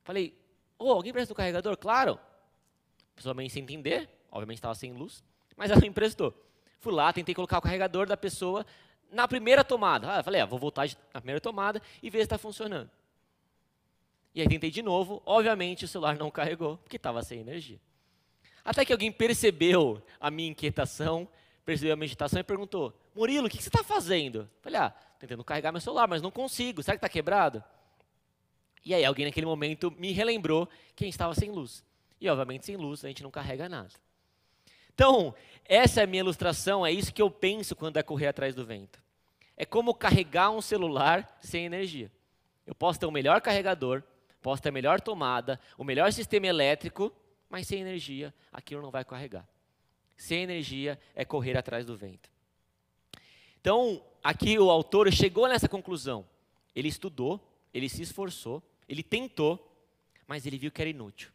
Falei, 0.04 0.40
oh, 0.78 0.92
alguém 0.92 1.10
empresta 1.10 1.34
o 1.34 1.36
carregador? 1.36 1.76
Claro. 1.76 2.20
Pessoalmente 3.16 3.52
sem 3.52 3.64
entender, 3.64 4.08
obviamente 4.30 4.60
estava 4.60 4.76
sem 4.76 4.94
luz, 4.94 5.24
mas 5.58 5.72
ela 5.72 5.82
me 5.82 5.88
emprestou. 5.90 6.40
Fui 6.80 6.94
lá, 6.94 7.12
tentei 7.12 7.34
colocar 7.34 7.58
o 7.58 7.62
carregador 7.64 8.06
da 8.06 8.16
pessoa 8.16 8.64
na 9.14 9.28
primeira 9.28 9.64
tomada. 9.64 10.20
Ah, 10.20 10.24
falei, 10.24 10.42
ah, 10.42 10.46
vou 10.46 10.60
voltar 10.60 10.88
na 11.14 11.22
primeira 11.22 11.40
tomada 11.40 11.82
e 12.02 12.10
ver 12.10 12.20
se 12.20 12.24
está 12.24 12.38
funcionando. 12.38 12.90
E 14.36 14.42
aí 14.42 14.48
tentei 14.48 14.72
de 14.72 14.82
novo, 14.82 15.22
obviamente 15.26 15.86
o 15.86 15.88
celular 15.88 16.18
não 16.18 16.32
carregou, 16.32 16.78
porque 16.78 16.98
estava 16.98 17.22
sem 17.22 17.40
energia. 17.40 17.80
Até 18.66 18.84
que 18.84 18.92
alguém 18.92 19.12
percebeu 19.12 20.02
a 20.20 20.32
minha 20.32 20.50
inquietação, 20.50 21.28
percebeu 21.64 21.94
a 21.94 21.96
minha 21.96 22.06
agitação 22.06 22.40
e 22.40 22.44
perguntou: 22.44 22.94
Murilo, 23.14 23.48
o 23.48 23.50
que 23.50 23.62
você 23.62 23.70
está 23.70 23.84
fazendo? 23.84 24.50
Falei: 24.62 24.80
Ah, 24.80 24.90
tentando 25.20 25.44
carregar 25.44 25.72
meu 25.72 25.82
celular, 25.82 26.08
mas 26.08 26.22
não 26.22 26.32
consigo. 26.32 26.82
Será 26.82 26.96
que 26.98 27.06
está 27.06 27.10
quebrado? 27.10 27.64
E 28.84 28.94
aí 28.94 29.06
alguém 29.06 29.26
naquele 29.26 29.46
momento 29.46 29.92
me 29.92 30.12
relembrou 30.12 30.68
que 30.96 31.04
a 31.04 31.06
gente 31.06 31.14
estava 31.14 31.36
sem 31.36 31.52
luz. 31.52 31.84
E 32.20 32.30
obviamente 32.30 32.66
sem 32.66 32.76
luz 32.76 33.06
a 33.06 33.08
gente 33.08 33.22
não 33.22 33.30
carrega 33.30 33.70
nada. 33.70 33.92
Então, 34.94 35.34
essa 35.66 36.02
é 36.02 36.04
a 36.04 36.08
minha 36.08 36.22
ilustração, 36.22 36.86
é 36.86 36.92
isso 36.92 37.14
que 37.14 37.22
eu 37.22 37.30
penso 37.30 37.76
quando 37.76 37.98
é 37.98 38.04
correr 38.04 38.28
atrás 38.28 38.54
do 38.54 38.66
vento. 38.66 39.03
É 39.64 39.66
como 39.66 39.94
carregar 39.94 40.52
um 40.52 40.62
celular 40.62 41.38
sem 41.40 41.64
energia. 41.64 42.12
Eu 42.68 42.76
posso 42.76 43.00
ter 43.00 43.06
o 43.06 43.12
melhor 43.12 43.40
carregador, 43.40 44.04
posso 44.42 44.62
ter 44.62 44.68
a 44.68 44.72
melhor 44.74 45.00
tomada, 45.00 45.58
o 45.78 45.86
melhor 45.86 46.12
sistema 46.12 46.48
elétrico, 46.48 47.14
mas 47.50 47.66
sem 47.66 47.80
energia 47.80 48.34
aquilo 48.52 48.82
não 48.82 48.92
vai 48.92 49.06
carregar. 49.06 49.48
Sem 50.18 50.44
energia 50.44 51.00
é 51.16 51.24
correr 51.24 51.58
atrás 51.58 51.86
do 51.86 51.96
vento. 51.96 52.30
Então, 53.62 54.04
aqui 54.22 54.60
o 54.60 54.70
autor 54.70 55.10
chegou 55.14 55.48
nessa 55.48 55.70
conclusão. 55.70 56.26
Ele 56.76 56.90
estudou, 56.90 57.40
ele 57.74 57.88
se 57.88 58.02
esforçou, 58.02 58.62
ele 58.86 59.02
tentou, 59.02 59.66
mas 60.28 60.46
ele 60.46 60.58
viu 60.58 60.72
que 60.72 60.82
era 60.82 60.90
inútil. 60.90 61.32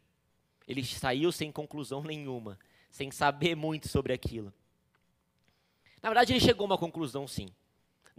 Ele 0.67 0.85
saiu 0.85 1.31
sem 1.31 1.51
conclusão 1.51 2.03
nenhuma, 2.03 2.59
sem 2.91 3.09
saber 3.09 3.55
muito 3.55 3.87
sobre 3.87 4.13
aquilo. 4.13 4.53
Na 5.99 6.09
verdade, 6.09 6.31
ele 6.31 6.39
chegou 6.39 6.65
a 6.65 6.67
uma 6.67 6.77
conclusão, 6.77 7.27
sim. 7.27 7.49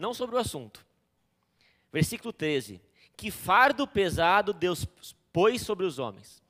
Não 0.01 0.15
sobre 0.15 0.35
o 0.35 0.39
assunto. 0.39 0.85
Versículo 1.93 2.33
13: 2.33 2.81
Que 3.15 3.31
fardo 3.31 3.87
pesado 3.87 4.55
Deus 4.55 4.87
pôs 5.31 5.61
sobre 5.61 5.85
os 5.85 5.99
homens. 5.99 6.43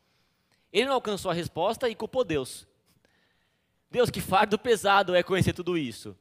Ele 0.73 0.87
não 0.87 0.95
alcançou 0.95 1.33
a 1.33 1.35
resposta 1.35 1.89
e 1.89 1.97
culpou 1.97 2.23
Deus. 2.23 2.65
Deus, 3.91 4.09
que 4.09 4.21
fardo 4.21 4.57
pesado 4.57 5.17
é 5.17 5.23
conhecer 5.25 5.53
tudo 5.53 5.77
isso. 5.77 6.17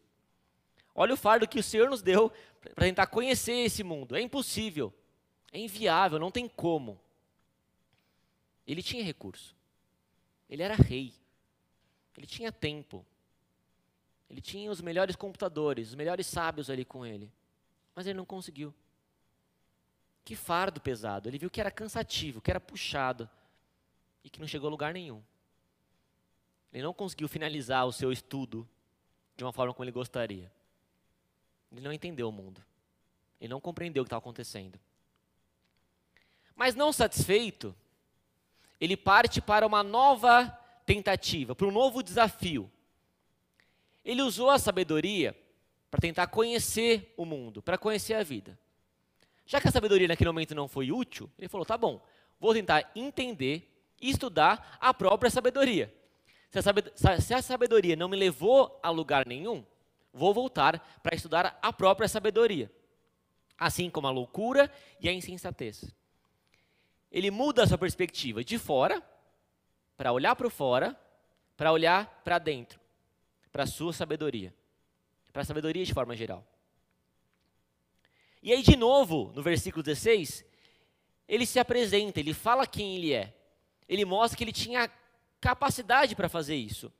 Olha 0.95 1.13
o 1.13 1.17
fardo 1.17 1.47
que 1.47 1.59
o 1.59 1.63
Senhor 1.63 1.87
nos 1.87 2.01
deu 2.01 2.31
para 2.73 2.85
tentar 2.85 3.05
conhecer 3.05 3.53
esse 3.53 3.83
mundo. 3.83 4.15
É 4.15 4.21
impossível, 4.21 4.91
é 5.53 5.59
inviável, 5.59 6.17
não 6.17 6.31
tem 6.31 6.47
como. 6.47 6.99
Ele 8.65 8.81
tinha 8.81 9.03
recurso, 9.03 9.55
ele 10.49 10.63
era 10.63 10.73
rei, 10.73 11.13
ele 12.17 12.25
tinha 12.25 12.51
tempo, 12.51 13.05
ele 14.29 14.41
tinha 14.41 14.69
os 14.69 14.79
melhores 14.79 15.15
computadores, 15.15 15.89
os 15.89 15.95
melhores 15.95 16.27
sábios 16.27 16.69
ali 16.69 16.85
com 16.85 17.05
ele, 17.05 17.31
mas 17.95 18.05
ele 18.05 18.17
não 18.17 18.25
conseguiu. 18.25 18.73
Que 20.23 20.35
fardo 20.35 20.79
pesado, 20.79 21.27
ele 21.27 21.39
viu 21.39 21.49
que 21.49 21.59
era 21.59 21.71
cansativo, 21.71 22.39
que 22.39 22.51
era 22.51 22.59
puxado 22.59 23.27
e 24.23 24.29
que 24.29 24.39
não 24.39 24.47
chegou 24.47 24.67
a 24.67 24.71
lugar 24.71 24.93
nenhum. 24.93 25.23
Ele 26.71 26.83
não 26.83 26.93
conseguiu 26.93 27.27
finalizar 27.27 27.87
o 27.87 27.91
seu 27.91 28.11
estudo 28.11 28.67
de 29.35 29.43
uma 29.43 29.51
forma 29.51 29.73
como 29.73 29.85
ele 29.85 29.91
gostaria. 29.91 30.51
Ele 31.71 31.81
não 31.81 31.91
entendeu 31.91 32.29
o 32.29 32.31
mundo. 32.31 32.63
Ele 33.41 33.49
não 33.49 33.59
compreendeu 33.59 34.03
o 34.03 34.05
que 34.05 34.07
estava 34.07 34.19
acontecendo. 34.19 34.79
Mas 36.55 36.75
não 36.75 36.91
satisfeito, 36.91 37.75
ele 38.79 38.95
parte 38.95 39.41
para 39.41 39.65
uma 39.65 39.81
nova 39.81 40.47
tentativa, 40.85 41.55
para 41.55 41.65
um 41.65 41.71
novo 41.71 42.03
desafio. 42.03 42.69
Ele 44.03 44.21
usou 44.21 44.49
a 44.49 44.59
sabedoria 44.59 45.35
para 45.89 45.99
tentar 45.99 46.27
conhecer 46.27 47.13
o 47.17 47.25
mundo, 47.25 47.61
para 47.61 47.77
conhecer 47.77 48.13
a 48.13 48.23
vida. 48.23 48.57
Já 49.45 49.59
que 49.59 49.67
a 49.67 49.71
sabedoria 49.71 50.07
naquele 50.07 50.29
momento 50.29 50.53
não 50.53 50.67
foi 50.67 50.91
útil, 50.91 51.29
ele 51.37 51.47
falou: 51.49 51.65
tá 51.65 51.77
bom, 51.77 52.03
vou 52.39 52.53
tentar 52.53 52.91
entender 52.95 53.67
e 53.99 54.09
estudar 54.09 54.77
a 54.79 54.93
própria 54.93 55.29
sabedoria. 55.29 55.93
Se 56.49 57.33
a 57.33 57.41
sabedoria 57.41 57.95
não 57.95 58.07
me 58.07 58.17
levou 58.17 58.79
a 58.81 58.89
lugar 58.89 59.25
nenhum, 59.27 59.65
vou 60.13 60.33
voltar 60.33 60.99
para 61.03 61.15
estudar 61.15 61.59
a 61.61 61.73
própria 61.73 62.07
sabedoria. 62.07 62.71
assim 63.59 63.89
como 63.89 64.07
a 64.07 64.11
loucura 64.11 64.71
e 64.99 65.09
a 65.09 65.13
insensatez. 65.13 65.93
Ele 67.11 67.29
muda 67.29 67.63
a 67.63 67.67
sua 67.67 67.77
perspectiva 67.77 68.43
de 68.43 68.57
fora, 68.57 69.03
para 69.97 70.13
olhar 70.13 70.35
para 70.35 70.47
o 70.47 70.49
fora, 70.49 70.97
para 71.57 71.73
olhar 71.73 72.21
para 72.23 72.39
dentro, 72.39 72.79
para 73.51 73.63
a 73.63 73.67
sua 73.67 73.93
sabedoria, 73.93 74.53
para 75.31 75.41
a 75.41 75.45
sabedoria 75.45 75.85
de 75.85 75.93
forma 75.93 76.15
geral. 76.15 76.45
E 78.41 78.53
aí, 78.53 78.61
de 78.61 78.75
novo, 78.75 79.31
no 79.35 79.41
versículo 79.41 79.83
16, 79.83 80.45
ele 81.27 81.45
se 81.45 81.59
apresenta, 81.59 82.19
ele 82.19 82.33
fala 82.33 82.65
quem 82.65 82.95
ele 82.95 83.13
é. 83.13 83.35
Ele 83.87 84.05
mostra 84.05 84.37
que 84.37 84.43
ele 84.43 84.51
tinha 84.51 84.89
capacidade 85.41 86.15
para 86.15 86.29
fazer 86.29 86.55
isso. 86.55 86.91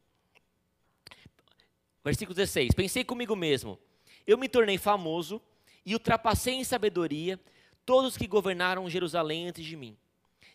Versículo 2.03 2.35
16: 2.35 2.73
Pensei 2.73 3.03
comigo 3.03 3.35
mesmo, 3.35 3.79
eu 4.25 4.37
me 4.37 4.49
tornei 4.49 4.77
famoso 4.77 5.41
e 5.85 5.93
ultrapassei 5.93 6.55
em 6.55 6.63
sabedoria 6.63 7.39
todos 7.85 8.17
que 8.17 8.27
governaram 8.27 8.89
Jerusalém 8.89 9.47
antes 9.47 9.65
de 9.65 9.75
mim. 9.75 9.97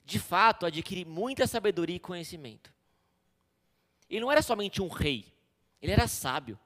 De 0.05 0.19
fato, 0.19 0.67
adquiri 0.67 1.05
muita 1.05 1.47
sabedoria 1.47 1.97
e 1.97 2.01
conhecimento. 2.01 2.73
Ele 4.09 4.21
não 4.21 4.31
era 4.31 4.43
somente 4.43 4.81
um 4.81 4.89
rei, 4.89 5.34
ele 5.85 5.93
era 5.93 6.09
sábio. 6.09 6.59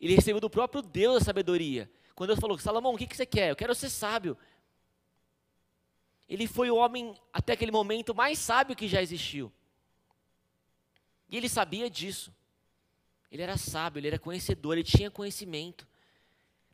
Ele 0.00 0.14
recebeu 0.14 0.40
do 0.40 0.48
próprio 0.48 0.80
Deus 0.80 1.22
a 1.22 1.24
sabedoria. 1.24 1.90
Quando 2.14 2.28
Deus 2.28 2.38
falou, 2.38 2.56
Salomão, 2.56 2.94
o 2.94 2.96
que, 2.96 3.16
você 3.16 3.26
quer? 3.26 3.50
Eu 3.50 3.56
quero 3.56 3.74
ser 3.74 3.90
sábio. 3.90 4.38
Ele 6.28 6.46
foi 6.46 6.70
o 6.70 6.76
homem, 6.76 7.20
até 7.32 7.54
aquele 7.54 7.72
momento, 7.72 8.14
mais 8.14 8.38
sábio 8.38 8.76
que 8.76 8.86
já 8.86 9.02
existiu. 9.02 9.52
E 11.28 11.36
ele 11.36 11.48
sabia 11.48 11.90
disso. 11.90 12.32
Ele 13.28 13.42
era 13.42 13.56
sábio, 13.56 13.98
ele 13.98 14.06
era 14.06 14.20
conhecedor, 14.20 14.74
ele 14.74 14.84
tinha 14.84 15.10
conhecimento. 15.10 15.84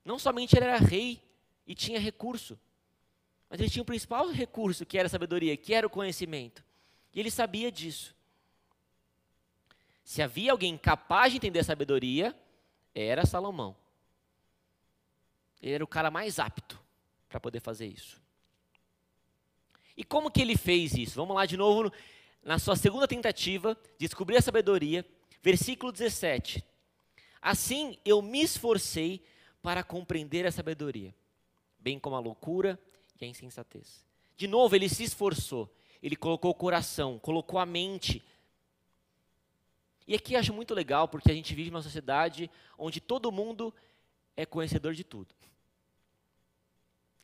Não 0.04 0.18
somente 0.18 0.54
ele 0.54 0.66
era 0.66 0.76
rei 0.76 1.22
e 1.66 1.74
tinha 1.74 1.98
recurso, 1.98 2.60
mas 3.48 3.58
ele 3.58 3.70
tinha 3.70 3.82
o 3.82 3.86
principal 3.86 4.28
recurso, 4.28 4.84
que 4.84 4.98
era 4.98 5.06
a 5.06 5.10
sabedoria, 5.10 5.56
que 5.56 5.72
era 5.72 5.86
o 5.86 5.90
conhecimento. 5.90 6.62
E 7.14 7.20
ele 7.20 7.30
sabia 7.30 7.72
disso. 7.72 8.15
Se 10.06 10.22
havia 10.22 10.52
alguém 10.52 10.78
capaz 10.78 11.32
de 11.32 11.38
entender 11.38 11.58
a 11.58 11.64
sabedoria, 11.64 12.32
era 12.94 13.26
Salomão. 13.26 13.76
Ele 15.60 15.72
era 15.72 15.82
o 15.82 15.88
cara 15.88 16.12
mais 16.12 16.38
apto 16.38 16.80
para 17.28 17.40
poder 17.40 17.58
fazer 17.58 17.88
isso. 17.88 18.22
E 19.96 20.04
como 20.04 20.30
que 20.30 20.40
ele 20.40 20.56
fez 20.56 20.94
isso? 20.94 21.16
Vamos 21.16 21.34
lá 21.34 21.44
de 21.44 21.56
novo 21.56 21.92
na 22.40 22.56
sua 22.56 22.76
segunda 22.76 23.08
tentativa 23.08 23.74
de 23.98 24.06
descobrir 24.06 24.36
a 24.36 24.40
sabedoria, 24.40 25.04
versículo 25.42 25.90
17. 25.90 26.64
Assim 27.42 27.98
eu 28.04 28.22
me 28.22 28.40
esforcei 28.40 29.20
para 29.60 29.82
compreender 29.82 30.46
a 30.46 30.52
sabedoria, 30.52 31.12
bem 31.80 31.98
como 31.98 32.14
a 32.14 32.20
loucura 32.20 32.78
e 33.20 33.24
a 33.24 33.28
insensatez. 33.28 34.06
De 34.36 34.46
novo, 34.46 34.76
ele 34.76 34.88
se 34.88 35.02
esforçou, 35.02 35.68
ele 36.00 36.14
colocou 36.14 36.52
o 36.52 36.54
coração, 36.54 37.18
colocou 37.18 37.58
a 37.58 37.66
mente. 37.66 38.22
E 40.06 40.14
aqui 40.14 40.36
acho 40.36 40.52
muito 40.52 40.72
legal, 40.72 41.08
porque 41.08 41.30
a 41.30 41.34
gente 41.34 41.54
vive 41.54 41.70
numa 41.70 41.82
sociedade 41.82 42.50
onde 42.78 43.00
todo 43.00 43.32
mundo 43.32 43.74
é 44.36 44.46
conhecedor 44.46 44.94
de 44.94 45.02
tudo. 45.02 45.34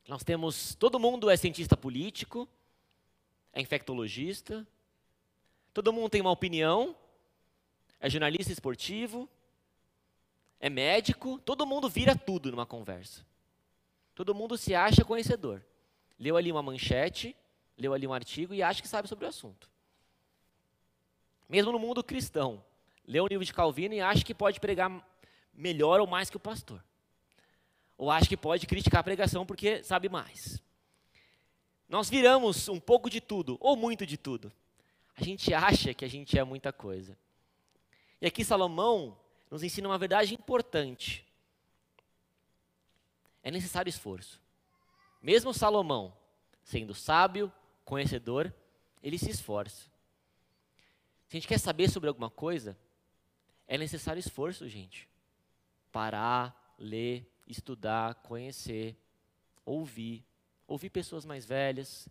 Nós 0.08 0.24
temos, 0.24 0.74
todo 0.74 0.98
mundo 0.98 1.30
é 1.30 1.36
cientista 1.36 1.76
político, 1.76 2.48
é 3.52 3.60
infectologista, 3.60 4.66
todo 5.72 5.92
mundo 5.92 6.10
tem 6.10 6.20
uma 6.20 6.30
opinião, 6.30 6.96
é 8.00 8.10
jornalista 8.10 8.52
esportivo, 8.52 9.28
é 10.58 10.68
médico, 10.68 11.38
todo 11.44 11.66
mundo 11.66 11.88
vira 11.88 12.16
tudo 12.16 12.50
numa 12.50 12.66
conversa. 12.66 13.24
Todo 14.14 14.34
mundo 14.34 14.58
se 14.58 14.74
acha 14.74 15.04
conhecedor. 15.04 15.62
Leu 16.18 16.36
ali 16.36 16.50
uma 16.50 16.62
manchete, 16.62 17.36
leu 17.78 17.94
ali 17.94 18.06
um 18.06 18.12
artigo 18.12 18.52
e 18.52 18.62
acha 18.62 18.82
que 18.82 18.88
sabe 18.88 19.08
sobre 19.08 19.24
o 19.24 19.28
assunto. 19.28 19.70
Mesmo 21.48 21.70
no 21.70 21.78
mundo 21.78 22.02
cristão, 22.02 22.62
leu 23.12 23.24
um 23.24 23.26
livro 23.26 23.44
de 23.44 23.52
Calvino 23.52 23.94
e 23.94 24.00
acha 24.00 24.24
que 24.24 24.34
pode 24.34 24.58
pregar 24.58 24.90
melhor 25.52 26.00
ou 26.00 26.06
mais 26.06 26.30
que 26.30 26.36
o 26.38 26.40
pastor. 26.40 26.82
Ou 27.98 28.10
acha 28.10 28.26
que 28.26 28.38
pode 28.38 28.66
criticar 28.66 29.00
a 29.00 29.04
pregação 29.04 29.44
porque 29.44 29.84
sabe 29.84 30.08
mais. 30.08 30.62
Nós 31.86 32.08
viramos 32.08 32.68
um 32.68 32.80
pouco 32.80 33.10
de 33.10 33.20
tudo, 33.20 33.58
ou 33.60 33.76
muito 33.76 34.06
de 34.06 34.16
tudo. 34.16 34.50
A 35.14 35.22
gente 35.22 35.52
acha 35.52 35.92
que 35.92 36.06
a 36.06 36.08
gente 36.08 36.38
é 36.38 36.42
muita 36.42 36.72
coisa. 36.72 37.18
E 38.18 38.26
aqui 38.26 38.42
Salomão 38.42 39.18
nos 39.50 39.62
ensina 39.62 39.88
uma 39.88 39.98
verdade 39.98 40.32
importante. 40.32 41.22
É 43.42 43.50
necessário 43.50 43.90
esforço. 43.90 44.40
Mesmo 45.20 45.52
Salomão, 45.52 46.16
sendo 46.64 46.94
sábio, 46.94 47.52
conhecedor, 47.84 48.54
ele 49.02 49.18
se 49.18 49.28
esforça. 49.28 49.82
Se 51.28 51.36
a 51.36 51.40
gente 51.40 51.48
quer 51.48 51.58
saber 51.58 51.90
sobre 51.90 52.08
alguma 52.08 52.30
coisa, 52.30 52.74
é 53.72 53.78
necessário 53.78 54.20
esforço, 54.20 54.68
gente. 54.68 55.08
Parar, 55.90 56.74
ler, 56.78 57.26
estudar, 57.46 58.16
conhecer, 58.16 58.94
ouvir. 59.64 60.22
Ouvir 60.66 60.90
pessoas 60.90 61.24
mais 61.24 61.46
velhas, 61.46 62.06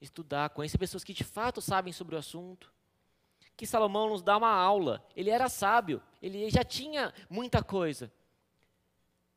estudar, 0.00 0.50
conhecer 0.50 0.76
pessoas 0.76 1.04
que 1.04 1.14
de 1.14 1.22
fato 1.22 1.60
sabem 1.60 1.92
sobre 1.92 2.16
o 2.16 2.18
assunto 2.18 2.74
que 3.56 3.64
Salomão 3.64 4.10
nos 4.10 4.22
dá 4.22 4.36
uma 4.36 4.50
aula. 4.50 5.06
Ele 5.14 5.30
era 5.30 5.48
sábio, 5.48 6.02
ele 6.20 6.50
já 6.50 6.64
tinha 6.64 7.14
muita 7.30 7.62
coisa. 7.62 8.12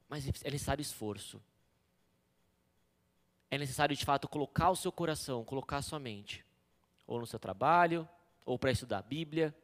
Mas 0.09 0.25
é 0.25 0.51
necessário 0.51 0.81
esforço. 0.81 1.39
É 3.51 3.57
necessário, 3.57 3.95
de 3.95 4.03
fato, 4.03 4.27
colocar 4.27 4.71
o 4.71 4.75
seu 4.75 4.91
coração, 4.91 5.45
colocar 5.45 5.77
a 5.77 5.81
sua 5.83 5.99
mente. 5.99 6.43
Ou 7.05 7.19
no 7.19 7.27
seu 7.27 7.39
trabalho, 7.39 8.09
ou 8.43 8.57
para 8.57 8.71
estudar 8.71 8.97
a 8.97 9.03
Bíblia, 9.03 9.55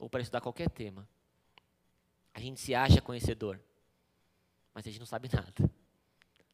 ou 0.00 0.08
para 0.08 0.22
estudar 0.22 0.40
qualquer 0.40 0.68
tema. 0.70 1.06
A 2.32 2.40
gente 2.40 2.58
se 2.58 2.74
acha 2.74 3.00
conhecedor, 3.02 3.60
mas 4.74 4.86
a 4.86 4.90
gente 4.90 4.98
não 4.98 5.06
sabe 5.06 5.28
nada. 5.32 5.70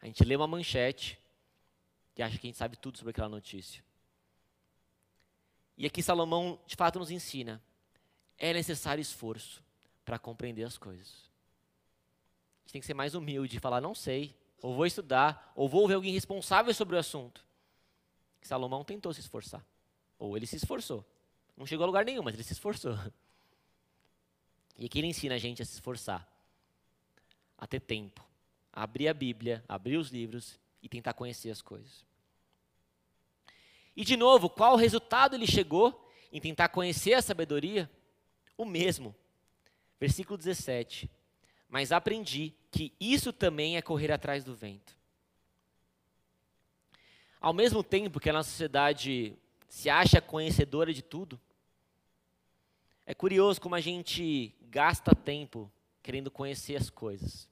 A 0.03 0.07
gente 0.07 0.23
lê 0.25 0.37
uma 0.37 0.47
manchete 0.47 1.19
e 2.17 2.23
acha 2.23 2.37
que 2.39 2.47
a 2.47 2.49
gente 2.49 2.59
sabe 2.59 2.77
tudo 2.77 2.99
sobre 2.99 3.13
aquela 3.13 3.29
notícia. 3.29 3.83
E 5.79 5.87
aqui 5.87 6.03
Salomão, 6.03 6.59
de 6.67 6.75
fato, 6.75 6.99
nos 6.99 7.11
ensina: 7.11 7.63
é 8.37 8.53
necessário 8.53 9.01
esforço 9.01 9.63
para 10.05 10.19
compreender 10.19 10.65
as 10.65 10.77
coisas. 10.77 11.07
A 11.07 12.61
gente 12.67 12.73
tem 12.73 12.81
que 12.81 12.87
ser 12.87 12.95
mais 12.95 13.15
humilde 13.15 13.57
e 13.57 13.61
falar: 13.61 13.81
não 13.81 13.95
sei, 13.95 14.37
ou 14.61 14.75
vou 14.75 14.87
estudar, 14.87 15.53
ou 15.55 15.69
vou 15.69 15.87
ver 15.87 15.95
alguém 15.95 16.13
responsável 16.13 16.75
sobre 16.75 16.97
o 16.97 16.99
assunto. 16.99 17.47
Salomão 18.43 18.85
tentou 18.85 19.13
se 19.13 19.21
esforçar, 19.21 19.65
ou 20.19 20.37
ele 20.37 20.47
se 20.47 20.57
esforçou. 20.57 21.05
Não 21.57 21.67
chegou 21.67 21.83
a 21.83 21.87
lugar 21.87 22.05
nenhum, 22.05 22.23
mas 22.23 22.35
ele 22.35 22.45
se 22.45 22.53
esforçou. 22.53 22.97
E 24.79 24.87
aqui 24.87 24.99
ele 24.99 25.07
ensina 25.07 25.35
a 25.35 25.39
gente 25.39 25.63
a 25.63 25.65
se 25.65 25.75
esforçar, 25.75 26.27
a 27.57 27.67
ter 27.67 27.81
tempo, 27.81 28.25
a 28.73 28.83
abrir 28.83 29.09
a 29.09 29.15
Bíblia, 29.15 29.65
abrir 29.69 29.97
os 29.97 30.11
livros 30.11 30.59
e 30.83 30.89
tentar 30.89 31.15
conhecer 31.15 31.51
as 31.51 31.63
coisas. 31.63 32.05
E 33.97 34.05
de 34.05 34.17
novo, 34.17 34.51
qual 34.51 34.77
resultado 34.77 35.35
ele 35.35 35.47
chegou 35.47 36.07
em 36.31 36.41
tentar 36.41 36.69
conhecer 36.69 37.15
a 37.15 37.23
sabedoria? 37.23 37.91
O 38.57 38.65
mesmo. 38.65 39.15
Versículo 39.99 40.37
17. 40.37 41.11
Mas 41.69 41.93
aprendi 41.93 42.53
que 42.71 42.93
isso 43.01 43.33
também 43.33 43.77
é 43.77 43.83
correr 43.83 44.13
atrás 44.13 44.45
do 44.45 44.55
vento. 44.55 44.95
Ao 47.41 47.55
mesmo 47.55 47.83
tempo 47.83 48.21
que 48.21 48.29
a 48.29 48.33
nossa 48.33 48.51
sociedade 48.51 49.35
se 49.69 49.89
acha 49.89 50.21
conhecedora 50.21 50.93
de 50.93 51.03
tudo, 51.03 51.41
é 53.07 53.15
curioso 53.15 53.61
como 53.61 53.75
a 53.75 53.81
gente 53.81 54.55
gasta 54.63 55.15
tempo 55.15 55.71
querendo 56.03 56.31
conhecer 56.31 56.77
as 56.77 56.91
coisas. 56.91 57.49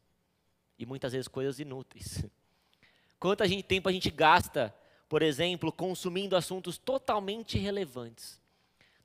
E 0.78 0.84
muitas 0.84 1.12
vezes 1.12 1.28
coisas 1.28 1.58
inúteis. 1.58 2.24
Quanto 3.18 3.46
gente, 3.46 3.62
tempo 3.62 3.88
a 3.88 3.92
gente 3.92 4.10
gasta 4.10 4.74
por 5.14 5.22
exemplo, 5.22 5.70
consumindo 5.70 6.34
assuntos 6.34 6.76
totalmente 6.76 7.56
relevantes, 7.56 8.40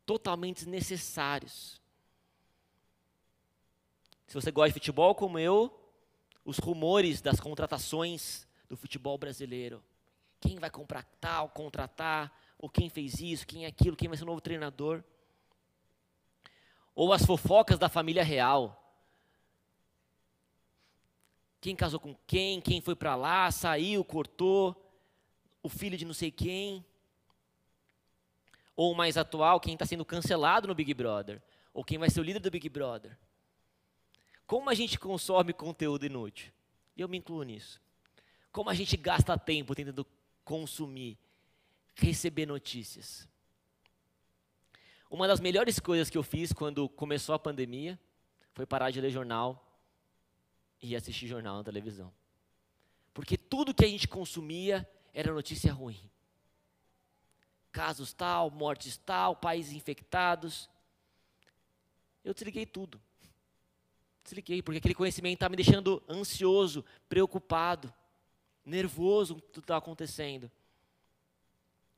totalmente 0.05 0.67
necessários. 0.67 1.79
Se 4.25 4.33
você 4.33 4.49
gosta 4.49 4.69
de 4.69 4.73
futebol 4.73 5.13
como 5.13 5.37
eu, 5.37 5.71
os 6.43 6.57
rumores 6.57 7.21
das 7.21 7.39
contratações 7.39 8.47
do 8.67 8.75
futebol 8.75 9.19
brasileiro. 9.19 9.83
Quem 10.39 10.57
vai 10.57 10.71
comprar 10.71 11.03
tal, 11.19 11.49
contratar, 11.49 12.35
ou 12.57 12.69
quem 12.69 12.89
fez 12.89 13.19
isso, 13.19 13.45
quem 13.45 13.65
é 13.65 13.67
aquilo, 13.67 13.95
quem 13.95 14.07
vai 14.07 14.17
ser 14.17 14.23
o 14.23 14.27
novo 14.27 14.41
treinador. 14.41 15.03
Ou 16.99 17.13
as 17.13 17.25
fofocas 17.25 17.79
da 17.79 17.87
família 17.87 18.25
real. 18.25 18.93
Quem 21.61 21.73
casou 21.73 21.97
com 21.97 22.13
quem, 22.27 22.59
quem 22.59 22.81
foi 22.81 22.93
para 22.93 23.15
lá, 23.15 23.49
saiu, 23.51 24.03
cortou 24.03 24.75
o 25.63 25.69
filho 25.69 25.97
de 25.97 26.03
não 26.03 26.13
sei 26.13 26.29
quem. 26.29 26.85
Ou 28.75 28.93
mais 28.93 29.15
atual, 29.15 29.61
quem 29.61 29.75
está 29.75 29.85
sendo 29.85 30.03
cancelado 30.03 30.67
no 30.67 30.75
Big 30.75 30.93
Brother. 30.93 31.41
Ou 31.73 31.85
quem 31.85 31.97
vai 31.97 32.09
ser 32.09 32.19
o 32.19 32.23
líder 32.23 32.41
do 32.41 32.51
Big 32.51 32.67
Brother. 32.67 33.17
Como 34.45 34.69
a 34.69 34.73
gente 34.73 34.99
consome 34.99 35.53
conteúdo 35.53 36.05
inútil? 36.05 36.51
Eu 36.97 37.07
me 37.07 37.17
incluo 37.17 37.43
nisso. 37.43 37.79
Como 38.51 38.69
a 38.69 38.73
gente 38.73 38.97
gasta 38.97 39.37
tempo 39.37 39.73
tentando 39.73 40.05
consumir, 40.43 41.17
receber 41.95 42.45
notícias. 42.45 43.25
Uma 45.09 45.27
das 45.27 45.39
melhores 45.39 45.79
coisas 45.79 46.09
que 46.09 46.17
eu 46.17 46.23
fiz 46.23 46.53
quando 46.53 46.87
começou 46.87 47.33
a 47.33 47.39
pandemia 47.39 47.99
foi 48.53 48.65
parar 48.65 48.91
de 48.91 49.01
ler 49.01 49.09
jornal 49.09 49.65
e 50.81 50.95
assistir 50.95 51.27
jornal 51.27 51.57
na 51.57 51.63
televisão. 51.63 52.13
Porque 53.13 53.37
tudo 53.37 53.73
que 53.73 53.83
a 53.83 53.87
gente 53.87 54.07
consumia 54.07 54.87
era 55.13 55.33
notícia 55.33 55.73
ruim. 55.73 55.99
Casos 57.71 58.13
tal, 58.13 58.51
mortes 58.51 58.97
tal, 58.97 59.35
países 59.35 59.73
infectados. 59.73 60.69
Eu 62.23 62.33
desliguei 62.33 62.65
tudo. 62.65 63.01
Desliguei, 64.23 64.61
porque 64.61 64.77
aquele 64.77 64.93
conhecimento 64.93 65.35
estava 65.35 65.49
me 65.49 65.55
deixando 65.55 66.03
ansioso, 66.07 66.85
preocupado, 67.07 67.91
nervoso 68.63 69.35
com 69.35 69.39
tudo 69.41 69.53
que 69.53 69.59
estava 69.61 69.79
acontecendo. 69.79 70.51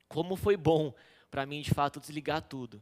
Como 0.08 0.36
foi 0.36 0.56
bom 0.56 0.94
para 1.30 1.46
mim, 1.46 1.62
de 1.62 1.74
fato, 1.74 2.00
desligar 2.00 2.42
tudo. 2.42 2.82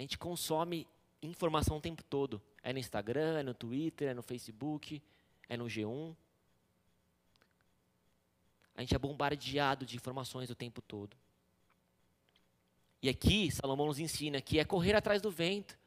A 0.00 0.02
gente 0.02 0.16
consome 0.16 0.88
informação 1.20 1.76
o 1.76 1.80
tempo 1.80 2.02
todo. 2.02 2.40
É 2.62 2.72
no 2.72 2.78
Instagram, 2.78 3.40
é 3.40 3.42
no 3.42 3.52
Twitter, 3.52 4.08
é 4.08 4.14
no 4.14 4.22
Facebook, 4.22 5.02
é 5.46 5.58
no 5.58 5.66
G1. 5.66 6.16
A 8.74 8.80
gente 8.80 8.94
é 8.94 8.98
bombardeado 8.98 9.84
de 9.84 9.96
informações 9.96 10.48
o 10.48 10.54
tempo 10.54 10.80
todo. 10.80 11.14
E 13.02 13.10
aqui, 13.10 13.50
Salomão 13.50 13.88
nos 13.88 13.98
ensina 13.98 14.40
que 14.40 14.58
é 14.58 14.64
correr 14.64 14.94
atrás 14.94 15.20
do 15.20 15.30
vento. 15.30 15.78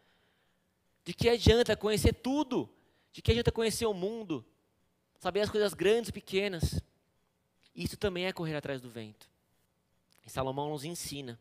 De 1.04 1.12
que 1.12 1.28
adianta 1.28 1.76
conhecer 1.76 2.14
tudo? 2.14 2.70
De 3.12 3.20
que 3.20 3.32
adianta 3.32 3.52
conhecer 3.52 3.88
o 3.88 3.96
mundo? 3.96 4.46
Saber 5.18 5.42
as 5.42 5.50
coisas 5.50 5.74
grandes 5.74 6.10
e 6.10 6.14
pequenas? 6.14 6.80
Isso 7.76 7.98
também 7.98 8.28
é 8.28 8.32
correr 8.32 8.56
atrás 8.56 8.80
do 8.80 8.92
vento. 8.92 9.28
E 10.24 10.30
Salomão 10.30 10.70
nos 10.70 10.84
ensina. 10.84 11.40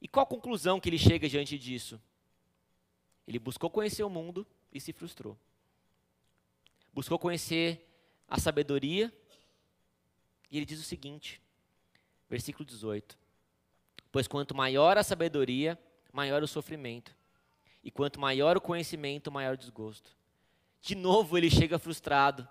E 0.00 0.08
qual 0.08 0.24
a 0.24 0.28
conclusão 0.28 0.80
que 0.80 0.88
ele 0.88 0.98
chega 0.98 1.28
diante 1.28 1.58
disso? 1.58 2.00
Ele 3.26 3.38
buscou 3.38 3.68
conhecer 3.68 4.02
o 4.02 4.10
mundo 4.10 4.46
e 4.72 4.80
se 4.80 4.92
frustrou. 4.92 5.38
Buscou 6.92 7.18
conhecer 7.18 7.86
a 8.26 8.38
sabedoria 8.38 9.12
e 10.50 10.56
ele 10.56 10.66
diz 10.66 10.80
o 10.80 10.84
seguinte, 10.84 11.40
versículo 12.28 12.64
18: 12.64 13.16
Pois 14.10 14.26
quanto 14.26 14.54
maior 14.54 14.98
a 14.98 15.02
sabedoria, 15.04 15.78
maior 16.12 16.42
o 16.42 16.48
sofrimento, 16.48 17.14
e 17.84 17.90
quanto 17.90 18.18
maior 18.18 18.56
o 18.56 18.60
conhecimento, 18.60 19.30
maior 19.30 19.54
o 19.54 19.58
desgosto. 19.58 20.16
De 20.80 20.94
novo 20.94 21.36
ele 21.36 21.50
chega 21.50 21.78
frustrado. 21.78 22.48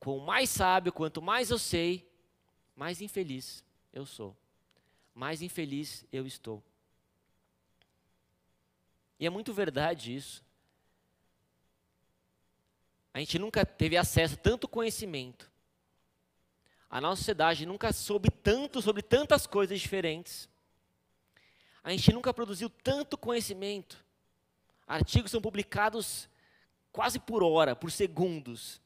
Quanto 0.00 0.20
mais 0.20 0.50
sábio, 0.50 0.92
quanto 0.92 1.22
mais 1.22 1.50
eu 1.50 1.58
sei, 1.58 2.10
mais 2.74 3.00
infeliz 3.00 3.64
eu 3.92 4.04
sou. 4.04 4.36
Mais 5.14 5.40
infeliz 5.42 6.04
eu 6.12 6.26
estou. 6.26 6.62
E 9.18 9.26
é 9.26 9.30
muito 9.30 9.54
verdade 9.54 10.14
isso. 10.14 10.44
A 13.12 13.20
gente 13.20 13.38
nunca 13.38 13.64
teve 13.64 13.96
acesso 13.96 14.34
a 14.34 14.38
tanto 14.38 14.66
conhecimento. 14.66 15.50
A 16.90 17.00
nossa 17.00 17.20
sociedade 17.20 17.64
nunca 17.64 17.92
soube 17.92 18.28
tanto 18.30 18.82
sobre 18.82 19.02
tantas 19.02 19.46
coisas 19.46 19.80
diferentes. 19.80 20.48
A 21.82 21.90
gente 21.90 22.12
nunca 22.12 22.34
produziu 22.34 22.68
tanto 22.68 23.16
conhecimento. 23.16 24.04
Artigos 24.86 25.30
são 25.30 25.40
publicados 25.40 26.28
quase 26.90 27.18
por 27.18 27.42
hora, 27.42 27.76
por 27.76 27.90
segundos. 27.90 28.80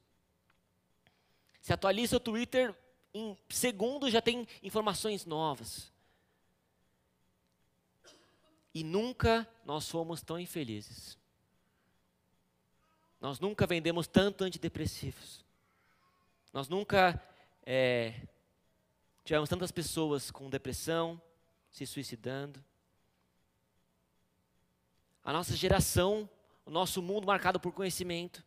Se 1.60 1.72
atualiza 1.72 2.16
o 2.16 2.20
Twitter, 2.20 2.74
em 3.12 3.36
segundos 3.48 4.12
já 4.12 4.20
tem 4.20 4.46
informações 4.62 5.24
novas. 5.24 5.92
E 8.78 8.84
nunca 8.84 9.44
nós 9.64 9.90
fomos 9.90 10.22
tão 10.22 10.38
infelizes. 10.38 11.18
Nós 13.20 13.40
nunca 13.40 13.66
vendemos 13.66 14.06
tanto 14.06 14.44
antidepressivos. 14.44 15.44
Nós 16.52 16.68
nunca 16.68 17.20
é, 17.66 18.22
tivemos 19.24 19.48
tantas 19.48 19.72
pessoas 19.72 20.30
com 20.30 20.48
depressão, 20.48 21.20
se 21.72 21.84
suicidando. 21.84 22.64
A 25.24 25.32
nossa 25.32 25.56
geração, 25.56 26.30
o 26.64 26.70
nosso 26.70 27.02
mundo 27.02 27.26
marcado 27.26 27.58
por 27.58 27.72
conhecimento, 27.72 28.44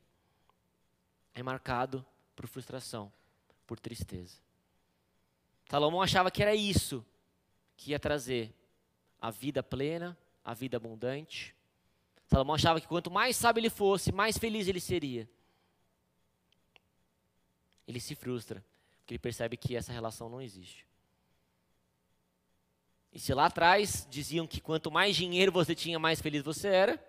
é 1.34 1.44
marcado 1.44 2.06
por 2.38 2.48
frustração, 2.48 3.12
por 3.68 3.78
tristeza. 3.82 4.38
Salomão 5.70 6.02
achava 6.02 6.32
que 6.32 6.42
era 6.42 6.56
isso 6.56 7.06
que 7.76 7.92
ia 7.92 8.00
trazer 8.00 8.56
a 9.22 9.30
vida 9.30 9.62
plena, 9.62 10.18
a 10.44 10.54
vida 10.54 10.78
abundante. 10.78 11.56
Salomão 12.28 12.56
achava 12.56 12.80
que 12.80 12.88
quanto 12.88 13.12
mais 13.12 13.36
sábio 13.36 13.60
ele 13.60 13.70
fosse, 13.70 14.12
mais 14.12 14.38
feliz 14.38 14.68
ele 14.68 14.80
seria. 14.80 15.30
Ele 17.88 18.00
se 18.00 18.16
frustra, 18.16 18.64
porque 19.00 19.14
ele 19.14 19.20
percebe 19.20 19.58
que 19.58 19.76
essa 19.76 19.92
relação 19.92 20.30
não 20.30 20.42
existe. 20.42 20.88
E 23.12 23.20
se 23.20 23.34
lá 23.34 23.48
atrás 23.48 24.08
diziam 24.10 24.48
que 24.48 24.62
quanto 24.62 24.90
mais 24.90 25.16
dinheiro 25.16 25.52
você 25.52 25.76
tinha, 25.76 26.00
mais 26.00 26.22
feliz 26.22 26.42
você 26.42 26.70
era, 26.70 27.06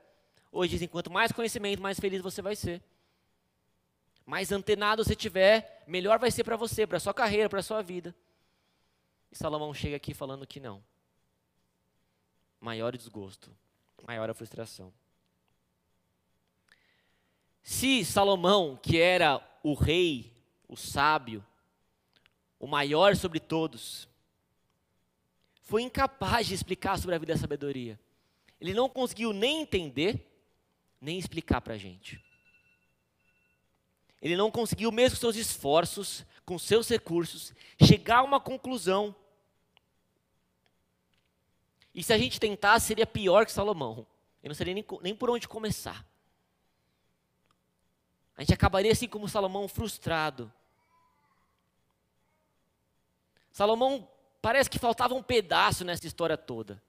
hoje 0.51 0.73
dizem 0.73 0.89
quanto 0.89 1.11
mais 1.11 1.31
conhecimento, 1.31 1.81
mais 1.81 2.01
feliz 2.01 2.21
você 2.21 2.43
vai 2.43 2.57
ser. 2.57 2.83
Mais 4.27 4.51
antenado 4.51 5.05
você 5.05 5.15
tiver, 5.15 5.85
melhor 5.87 6.19
vai 6.19 6.31
ser 6.31 6.43
para 6.43 6.57
você, 6.57 6.87
para 6.87 6.99
sua 6.99 7.15
carreira, 7.15 7.49
para 7.49 7.63
sua 7.63 7.83
vida. 7.83 8.15
E 9.31 9.37
Salomão 9.37 9.73
chega 9.73 9.97
aqui 9.97 10.13
falando 10.13 10.47
que 10.47 10.59
não 10.59 10.83
maior 12.63 12.95
o 12.95 12.99
desgosto, 12.99 13.51
maior 14.07 14.31
a 14.31 14.35
frustração. 14.35 14.95
Se 17.61 18.05
Salomão, 18.05 18.79
que 18.81 19.01
era 19.01 19.43
o 19.65 19.75
rei, 19.75 20.33
o 20.69 20.77
sábio, 20.77 21.45
o 22.61 22.67
maior 22.69 23.17
sobre 23.17 23.41
todos, 23.41 24.09
foi 25.63 25.83
incapaz 25.83 26.47
de 26.47 26.55
explicar 26.55 26.97
sobre 26.99 27.17
a 27.17 27.19
vida 27.19 27.35
da 27.35 27.41
sabedoria, 27.41 27.99
ele 28.61 28.73
não 28.73 28.89
conseguiu 28.89 29.33
nem 29.33 29.63
entender, 29.63 30.25
nem 31.01 31.19
explicar 31.19 31.61
para 31.61 31.75
a 31.75 31.79
gente. 31.79 32.25
Ele 34.21 34.37
não 34.37 34.53
conseguiu, 34.53 34.93
mesmo 34.93 35.17
com 35.17 35.21
seus 35.21 35.35
esforços, 35.35 36.25
com 36.45 36.57
seus 36.61 36.89
recursos, 36.89 37.53
chegar 37.85 38.19
a 38.19 38.23
uma 38.23 38.39
conclusão 38.39 39.13
e 41.95 42.03
se 42.03 42.13
a 42.13 42.19
gente 42.19 42.41
tentasse, 42.41 42.87
seria 42.87 43.07
pior 43.07 43.45
que 43.45 43.53
Salomão. 43.53 44.07
Eu 44.43 44.49
não 44.49 44.55
seria 44.55 44.75
nem, 44.75 44.85
nem 45.03 45.15
por 45.15 45.31
onde 45.31 45.47
começar. 45.47 46.05
A 48.37 48.43
gente 48.43 48.55
acabaria 48.55 48.91
assim 48.91 49.07
como 49.07 49.29
Salomão, 49.29 49.69
frustrado. 49.69 50.53
Salomão 53.53 54.09
parece 54.41 54.71
que 54.71 54.79
faltava 54.79 55.15
um 55.15 55.23
pedaço 55.23 55.85
nessa 55.85 56.07
história 56.07 56.37
toda. 56.37 56.83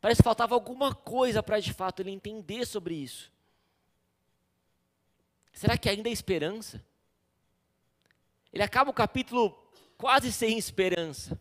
Parece 0.00 0.20
que 0.20 0.24
faltava 0.24 0.54
alguma 0.54 0.94
coisa 0.94 1.42
para 1.42 1.60
de 1.60 1.72
fato 1.72 2.00
ele 2.00 2.10
entender 2.10 2.66
sobre 2.66 2.94
isso. 2.94 3.32
Será 5.52 5.78
que 5.78 5.88
ainda 5.88 6.08
há 6.08 6.12
esperança? 6.12 6.84
Ele 8.52 8.62
acaba 8.62 8.90
o 8.90 8.94
capítulo 8.94 9.56
quase 9.96 10.32
sem 10.32 10.58
esperança. 10.58 11.40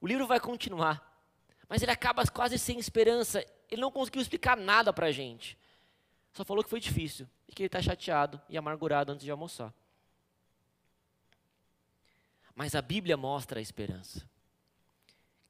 O 0.00 0.06
livro 0.06 0.26
vai 0.26 0.40
continuar. 0.40 1.13
Mas 1.74 1.82
ele 1.82 1.90
acaba 1.90 2.24
quase 2.28 2.56
sem 2.56 2.78
esperança. 2.78 3.44
Ele 3.68 3.80
não 3.80 3.90
conseguiu 3.90 4.22
explicar 4.22 4.56
nada 4.56 4.92
para 4.92 5.06
a 5.06 5.10
gente. 5.10 5.58
Só 6.32 6.44
falou 6.44 6.62
que 6.62 6.70
foi 6.70 6.78
difícil 6.78 7.28
e 7.48 7.52
que 7.52 7.62
ele 7.62 7.66
está 7.66 7.82
chateado 7.82 8.40
e 8.48 8.56
amargurado 8.56 9.10
antes 9.10 9.24
de 9.24 9.30
almoçar. 9.32 9.74
Mas 12.54 12.76
a 12.76 12.80
Bíblia 12.80 13.16
mostra 13.16 13.58
a 13.58 13.60
esperança. 13.60 14.24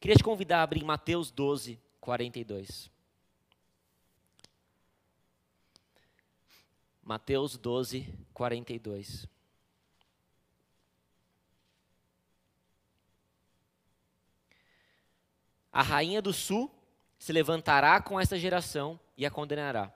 Queria 0.01 0.17
te 0.17 0.25
convidar 0.25 0.61
a 0.61 0.63
abrir 0.63 0.83
Mateus 0.83 1.31
12, 1.31 1.79
42. 2.01 2.91
Mateus 7.03 7.59
12, 7.59 8.09
42. 8.33 9.29
A 15.75 15.83
rainha 15.83 16.23
do 16.23 16.33
sul 16.33 16.73
se 17.19 17.33
levantará 17.33 18.01
com 18.01 18.21
essa 18.21 18.39
geração 18.39 18.99
e 19.17 19.27
a 19.27 19.31
condenará, 19.31 19.93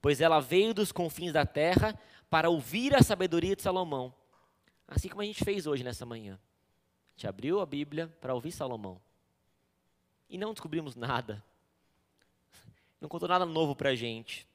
pois 0.00 0.20
ela 0.20 0.38
veio 0.38 0.72
dos 0.72 0.92
confins 0.92 1.32
da 1.32 1.44
terra 1.44 1.98
para 2.30 2.48
ouvir 2.48 2.94
a 2.94 3.02
sabedoria 3.02 3.56
de 3.56 3.62
Salomão, 3.62 4.14
assim 4.86 5.08
como 5.08 5.20
a 5.20 5.24
gente 5.24 5.44
fez 5.44 5.66
hoje 5.66 5.82
nessa 5.82 6.06
manhã. 6.06 6.34
A 6.34 7.10
gente 7.16 7.26
abriu 7.26 7.60
a 7.60 7.66
Bíblia 7.66 8.06
para 8.20 8.32
ouvir 8.32 8.52
Salomão 8.52 9.00
e 10.30 10.38
não 10.38 10.52
descobrimos 10.52 10.94
nada, 10.94 11.44
não 13.00 13.08
contou 13.08 13.28
nada 13.28 13.44
novo 13.44 13.74
para 13.74 13.90
a 13.90 13.96
gente. 13.96 14.46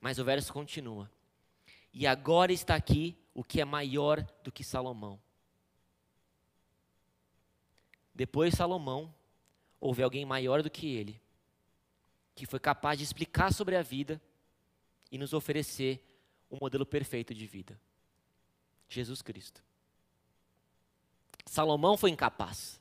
Mas 0.00 0.20
o 0.20 0.24
verso 0.24 0.52
continua. 0.52 1.10
e 1.92 2.06
agora 2.06 2.52
está 2.52 2.76
aqui 2.76 3.18
o 3.34 3.42
que 3.42 3.60
é 3.60 3.64
maior 3.64 4.24
do 4.44 4.52
que 4.52 4.62
Salomão. 4.62 5.18
Depois 8.14 8.52
de 8.52 8.56
Salomão, 8.56 9.12
houve 9.86 10.02
alguém 10.02 10.24
maior 10.24 10.62
do 10.62 10.70
que 10.70 10.96
ele, 10.96 11.20
que 12.34 12.44
foi 12.44 12.58
capaz 12.58 12.98
de 12.98 13.04
explicar 13.04 13.52
sobre 13.52 13.76
a 13.76 13.82
vida 13.82 14.20
e 15.12 15.16
nos 15.16 15.32
oferecer 15.32 16.04
um 16.50 16.58
modelo 16.60 16.84
perfeito 16.84 17.32
de 17.32 17.46
vida. 17.46 17.80
Jesus 18.88 19.22
Cristo. 19.22 19.62
Salomão 21.44 21.96
foi 21.96 22.10
incapaz, 22.10 22.80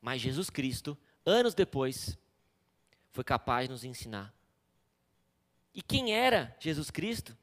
mas 0.00 0.20
Jesus 0.20 0.48
Cristo, 0.48 0.96
anos 1.26 1.54
depois, 1.54 2.16
foi 3.10 3.24
capaz 3.24 3.66
de 3.66 3.72
nos 3.72 3.82
ensinar. 3.82 4.32
E 5.74 5.82
quem 5.82 6.14
era 6.14 6.56
Jesus 6.60 6.88
Cristo? 6.88 7.36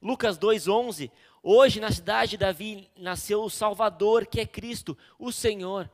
Lucas 0.00 0.36
2:11. 0.36 1.10
Hoje 1.42 1.80
na 1.80 1.90
cidade 1.90 2.32
de 2.32 2.36
Davi 2.36 2.90
nasceu 2.96 3.42
o 3.42 3.50
Salvador, 3.50 4.26
que 4.26 4.40
é 4.40 4.46
Cristo, 4.46 4.96
o 5.18 5.32
Senhor. 5.32 5.90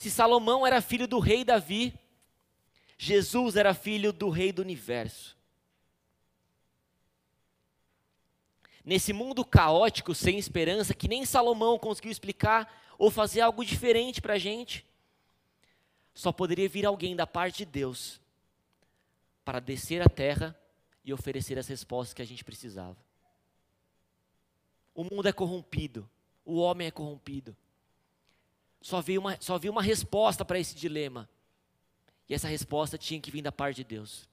Se 0.00 0.10
Salomão 0.10 0.66
era 0.66 0.80
filho 0.80 1.06
do 1.06 1.18
rei 1.18 1.44
Davi, 1.44 1.92
Jesus 2.96 3.54
era 3.54 3.74
filho 3.74 4.14
do 4.14 4.30
rei 4.30 4.50
do 4.50 4.62
universo. 4.62 5.36
Nesse 8.82 9.12
mundo 9.12 9.44
caótico, 9.44 10.14
sem 10.14 10.38
esperança, 10.38 10.94
que 10.94 11.06
nem 11.06 11.26
Salomão 11.26 11.78
conseguiu 11.78 12.10
explicar 12.10 12.82
ou 12.96 13.10
fazer 13.10 13.42
algo 13.42 13.62
diferente 13.62 14.22
para 14.22 14.34
a 14.34 14.38
gente, 14.38 14.86
só 16.14 16.32
poderia 16.32 16.66
vir 16.66 16.86
alguém 16.86 17.14
da 17.14 17.26
parte 17.26 17.58
de 17.58 17.66
Deus 17.66 18.18
para 19.44 19.60
descer 19.60 20.00
à 20.00 20.08
terra 20.08 20.58
e 21.04 21.12
oferecer 21.12 21.58
as 21.58 21.68
respostas 21.68 22.14
que 22.14 22.22
a 22.22 22.26
gente 22.26 22.42
precisava. 22.42 22.96
O 24.94 25.04
mundo 25.04 25.28
é 25.28 25.32
corrompido, 25.32 26.08
o 26.42 26.56
homem 26.56 26.86
é 26.86 26.90
corrompido. 26.90 27.54
Só 28.80 28.98
havia 28.98 29.20
uma, 29.20 29.40
só 29.40 29.54
havia 29.54 29.70
uma 29.70 29.82
resposta 29.82 30.44
para 30.44 30.58
esse 30.58 30.74
dilema. 30.74 31.28
E 32.28 32.34
essa 32.34 32.48
resposta 32.48 32.96
tinha 32.96 33.20
que 33.20 33.30
vir 33.30 33.42
da 33.42 33.52
parte 33.52 33.76
de 33.76 33.84
Deus. 33.84 34.28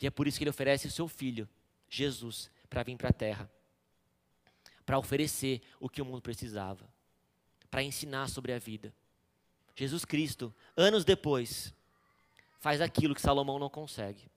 E 0.00 0.06
é 0.06 0.10
por 0.10 0.26
isso 0.26 0.38
que 0.38 0.44
ele 0.44 0.50
oferece 0.50 0.86
o 0.86 0.90
seu 0.90 1.06
filho, 1.06 1.48
Jesus, 1.88 2.50
para 2.68 2.82
vir 2.82 2.96
para 2.96 3.10
a 3.10 3.12
terra, 3.12 3.50
para 4.84 4.98
oferecer 4.98 5.62
o 5.78 5.88
que 5.88 6.00
o 6.00 6.04
mundo 6.04 6.22
precisava, 6.22 6.88
para 7.70 7.82
ensinar 7.82 8.28
sobre 8.28 8.52
a 8.52 8.58
vida. 8.58 8.94
Jesus 9.74 10.04
Cristo, 10.04 10.54
anos 10.76 11.04
depois, 11.04 11.74
faz 12.58 12.80
aquilo 12.80 13.14
que 13.14 13.20
Salomão 13.20 13.58
não 13.58 13.70
consegue. 13.70 14.30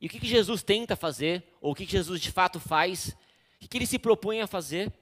E 0.00 0.06
o 0.06 0.10
que, 0.10 0.18
que 0.18 0.26
Jesus 0.26 0.62
tenta 0.62 0.96
fazer, 0.96 1.44
ou 1.60 1.72
o 1.72 1.74
que, 1.74 1.86
que 1.86 1.92
Jesus 1.92 2.20
de 2.20 2.30
fato 2.30 2.58
faz, 2.58 3.08
o 3.56 3.58
que, 3.60 3.68
que 3.68 3.78
ele 3.78 3.86
se 3.86 3.98
propõe 3.98 4.40
a 4.40 4.46
fazer? 4.46 4.92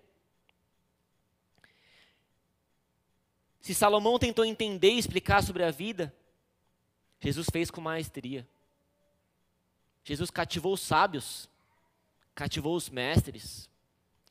Se 3.61 3.75
Salomão 3.75 4.19
tentou 4.19 4.45
entender 4.45 4.91
e 4.93 4.99
explicar 4.99 5.43
sobre 5.43 5.63
a 5.63 5.71
vida, 5.71 6.15
Jesus 7.21 7.49
fez 7.53 7.71
com 7.71 7.81
maestria. 7.81 8.49
Jesus 10.03 10.31
cativou 10.31 10.73
os 10.73 10.81
sábios, 10.81 11.49
cativou 12.35 12.75
os 12.75 12.89
mestres, 12.89 13.69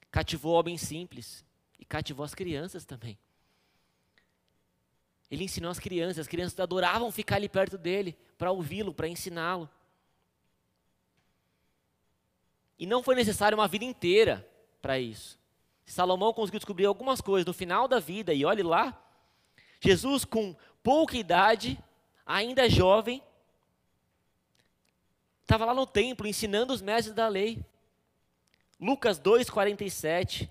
cativou 0.10 0.54
homens 0.54 0.82
simples 0.82 1.46
e 1.78 1.86
cativou 1.86 2.26
as 2.26 2.34
crianças 2.34 2.86
também. 2.86 3.18
Ele 5.30 5.44
ensinou 5.44 5.70
as 5.70 5.78
crianças, 5.78 6.20
as 6.20 6.28
crianças 6.28 6.60
adoravam 6.60 7.12
ficar 7.12 7.36
ali 7.36 7.48
perto 7.48 7.78
dele 7.78 8.18
para 8.36 8.52
ouvi-lo, 8.52 8.94
para 8.94 9.08
ensiná-lo. 9.08 9.70
E 12.80 12.88
não 12.88 13.04
foi 13.04 13.14
necessário 13.14 13.56
uma 13.56 13.68
vida 13.68 13.86
inteira 13.86 14.50
para 14.82 15.00
isso. 15.00 15.38
Salomão 15.86 16.34
conseguiu 16.34 16.60
descobrir 16.60 16.86
algumas 16.86 17.20
coisas 17.20 17.46
no 17.46 17.54
final 17.54 17.88
da 17.88 18.00
vida, 18.00 18.34
e 18.34 18.46
olhe 18.46 18.64
lá, 18.64 19.00
Jesus, 19.80 20.26
com 20.26 20.56
pouca 20.84 21.18
idade, 21.18 21.82
ainda 22.26 22.70
jovem, 22.70 23.24
estava 25.42 25.66
lá 25.66 25.74
no 25.74 25.88
templo 25.88 26.28
ensinando 26.28 26.74
os 26.74 26.82
mestres 26.82 27.16
da 27.16 27.28
lei. 27.28 27.64
Lucas 28.80 29.20
2,47. 29.20 30.50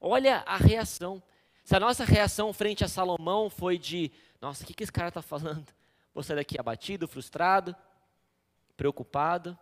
Olha 0.00 0.42
a 0.46 0.56
reação. 0.56 1.22
Se 1.64 1.76
a 1.76 1.80
nossa 1.80 2.04
reação 2.04 2.52
frente 2.52 2.84
a 2.84 2.88
Salomão 2.88 3.48
foi 3.48 3.78
de: 3.78 4.10
nossa, 4.40 4.64
o 4.64 4.66
que, 4.66 4.74
que 4.74 4.82
esse 4.82 4.92
cara 4.92 5.08
está 5.08 5.22
falando? 5.22 5.66
Vou 6.12 6.22
sair 6.22 6.36
daqui 6.36 6.58
abatido, 6.58 7.06
frustrado, 7.06 7.74
preocupado. 8.76 9.56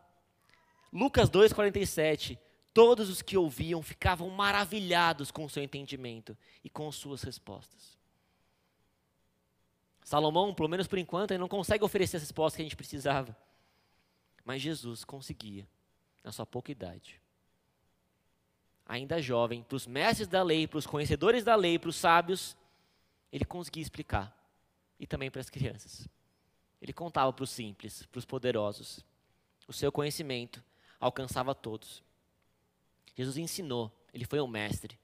Lucas 0.92 1.28
2,47. 1.28 2.38
Todos 2.72 3.10
os 3.10 3.20
que 3.20 3.36
ouviam 3.36 3.82
ficavam 3.82 4.30
maravilhados 4.30 5.30
com 5.30 5.44
o 5.44 5.50
seu 5.50 5.62
entendimento 5.62 6.36
e 6.62 6.70
com 6.70 6.90
suas 6.92 7.22
respostas. 7.22 7.99
Salomão, 10.10 10.52
pelo 10.52 10.68
menos 10.68 10.88
por 10.88 10.98
enquanto, 10.98 11.30
ele 11.30 11.38
não 11.38 11.46
consegue 11.46 11.84
oferecer 11.84 12.16
as 12.16 12.24
respostas 12.24 12.56
que 12.56 12.62
a 12.62 12.64
gente 12.64 12.74
precisava. 12.74 13.36
Mas 14.44 14.60
Jesus 14.60 15.04
conseguia, 15.04 15.68
na 16.24 16.32
sua 16.32 16.44
pouca 16.44 16.72
idade. 16.72 17.22
Ainda 18.84 19.22
jovem, 19.22 19.62
para 19.62 19.76
os 19.76 19.86
mestres 19.86 20.26
da 20.26 20.42
lei, 20.42 20.66
para 20.66 20.78
os 20.78 20.86
conhecedores 20.86 21.44
da 21.44 21.54
lei, 21.54 21.78
para 21.78 21.90
os 21.90 21.94
sábios, 21.94 22.56
ele 23.30 23.44
conseguia 23.44 23.84
explicar. 23.84 24.36
E 24.98 25.06
também 25.06 25.30
para 25.30 25.42
as 25.42 25.48
crianças. 25.48 26.08
Ele 26.82 26.92
contava 26.92 27.32
para 27.32 27.44
os 27.44 27.50
simples, 27.50 28.04
para 28.06 28.18
os 28.18 28.24
poderosos. 28.24 29.04
O 29.68 29.72
seu 29.72 29.92
conhecimento 29.92 30.60
alcançava 30.98 31.54
todos. 31.54 32.02
Jesus 33.14 33.36
ensinou, 33.36 33.92
ele 34.12 34.24
foi 34.24 34.40
um 34.40 34.48
mestre. 34.48 34.98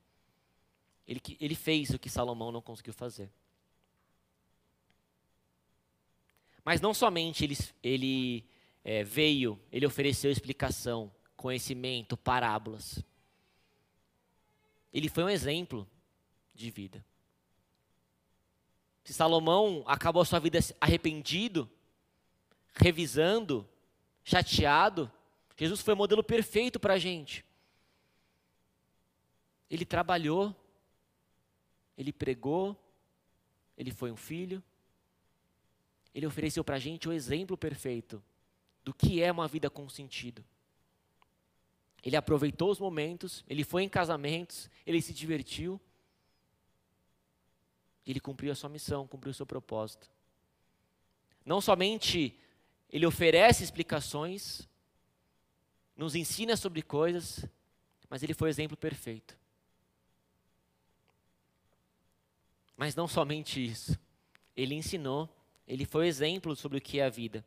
Ele, 1.07 1.23
ele 1.39 1.55
fez 1.55 1.91
o 1.91 1.99
que 2.01 2.11
Salomão 2.11 2.51
não 2.51 2.61
conseguiu 2.61 2.93
fazer. 2.93 3.31
Mas 6.67 6.81
não 6.81 6.93
somente 6.93 7.45
ele, 7.45 7.57
ele 7.81 8.45
é, 8.83 9.05
veio, 9.05 9.57
ele 9.71 9.87
ofereceu 9.87 10.33
explicação, 10.33 11.15
conhecimento, 11.37 12.17
parábolas. 12.17 13.05
Ele 14.93 15.09
foi 15.09 15.23
um 15.23 15.29
exemplo 15.29 15.89
de 16.53 16.69
vida. 16.69 17.07
Se 19.05 19.15
Salomão 19.15 19.85
acabou 19.87 20.21
a 20.21 20.25
sua 20.25 20.41
vida 20.41 20.59
arrependido, 20.81 21.71
revisando, 22.75 23.65
chateado, 24.25 25.09
Jesus 25.57 25.81
foi 25.81 25.95
o 25.95 25.97
modelo 25.97 26.25
perfeito 26.25 26.81
para 26.81 26.95
a 26.95 26.99
gente. 26.99 27.45
Ele 29.71 29.85
trabalhou, 29.85 30.53
ele 31.97 32.13
pregou, 32.13 32.77
ele 33.79 33.93
foi 33.93 34.11
um 34.11 34.17
filho, 34.17 34.61
ele 36.17 36.27
ofereceu 36.27 36.65
para 36.65 36.77
a 36.77 36.79
gente 36.79 37.07
o 37.07 37.13
exemplo 37.13 37.59
perfeito 37.59 38.25
do 38.83 38.95
que 38.95 39.23
é 39.23 39.31
uma 39.31 39.47
vida 39.47 39.69
com 39.69 39.87
sentido. 39.87 40.43
Ele 42.03 42.17
aproveitou 42.17 42.71
os 42.71 42.81
momentos, 42.81 43.45
ele 43.47 43.63
foi 43.63 43.83
em 43.83 43.89
casamentos, 43.89 44.71
ele 44.87 45.03
se 45.03 45.13
divertiu, 45.13 45.79
ele 48.07 48.19
cumpriu 48.19 48.51
a 48.51 48.55
sua 48.55 48.71
missão, 48.71 49.07
cumpriu 49.07 49.31
o 49.31 49.35
seu 49.35 49.45
propósito. 49.45 50.11
Não 51.45 51.61
somente 51.61 52.41
ele 52.89 53.05
oferece 53.05 53.63
explicações, 53.63 54.67
nos 55.95 56.15
ensina 56.15 56.57
sobre 56.57 56.81
coisas, 56.81 57.45
mas 58.09 58.23
ele 58.23 58.33
foi 58.33 58.49
o 58.49 58.51
exemplo 58.51 58.75
perfeito. 58.75 59.39
Mas 62.75 62.95
não 62.95 63.07
somente 63.07 63.63
isso, 63.63 63.99
ele 64.57 64.75
ensinou 64.75 65.36
ele 65.67 65.85
foi 65.85 66.07
exemplo 66.07 66.55
sobre 66.55 66.79
o 66.79 66.81
que 66.81 67.01
é 67.01 67.05
a 67.05 67.11
vida. 67.11 67.45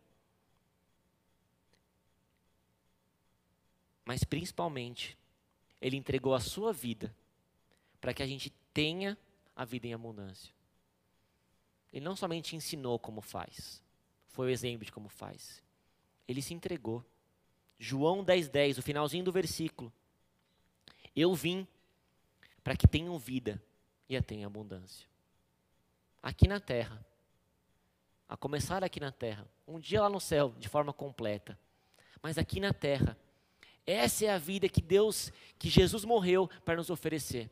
Mas 4.03 4.23
principalmente, 4.23 5.17
ele 5.79 5.95
entregou 5.95 6.34
a 6.34 6.39
sua 6.39 6.73
vida 6.73 7.15
para 8.01 8.13
que 8.13 8.23
a 8.23 8.27
gente 8.27 8.51
tenha 8.73 9.17
a 9.55 9.63
vida 9.63 9.88
em 9.88 9.93
abundância. 9.93 10.53
Ele 11.93 12.03
não 12.03 12.15
somente 12.15 12.55
ensinou 12.55 12.99
como 12.99 13.21
faz, 13.21 13.82
foi 14.27 14.47
o 14.47 14.49
exemplo 14.49 14.86
de 14.86 14.91
como 14.91 15.10
faz. 15.10 15.63
Ele 16.27 16.41
se 16.41 16.53
entregou. 16.53 17.03
João 17.77 18.23
10,10, 18.23 18.49
10, 18.49 18.77
o 18.77 18.82
finalzinho 18.82 19.23
do 19.23 19.32
versículo. 19.32 19.91
Eu 21.15 21.34
vim 21.34 21.67
para 22.63 22.75
que 22.75 22.88
tenham 22.88 23.17
vida 23.17 23.62
e 24.08 24.17
a 24.17 24.21
tenham 24.21 24.47
abundância. 24.47 25.08
Aqui 26.21 26.47
na 26.47 26.60
terra, 26.60 27.03
a 28.29 28.37
começar 28.37 28.83
aqui 28.83 28.99
na 28.99 29.11
terra, 29.11 29.47
um 29.67 29.79
dia 29.79 30.01
lá 30.01 30.09
no 30.09 30.19
céu, 30.19 30.53
de 30.59 30.69
forma 30.69 30.93
completa, 30.93 31.57
mas 32.21 32.37
aqui 32.37 32.59
na 32.59 32.71
terra. 32.71 33.17
Essa 33.87 34.25
é 34.25 34.29
a 34.29 34.37
vida 34.37 34.69
que 34.69 34.83
Deus, 34.83 35.33
que 35.57 35.67
Jesus 35.67 36.05
morreu 36.05 36.47
para 36.63 36.75
nos 36.75 36.91
oferecer. 36.91 37.49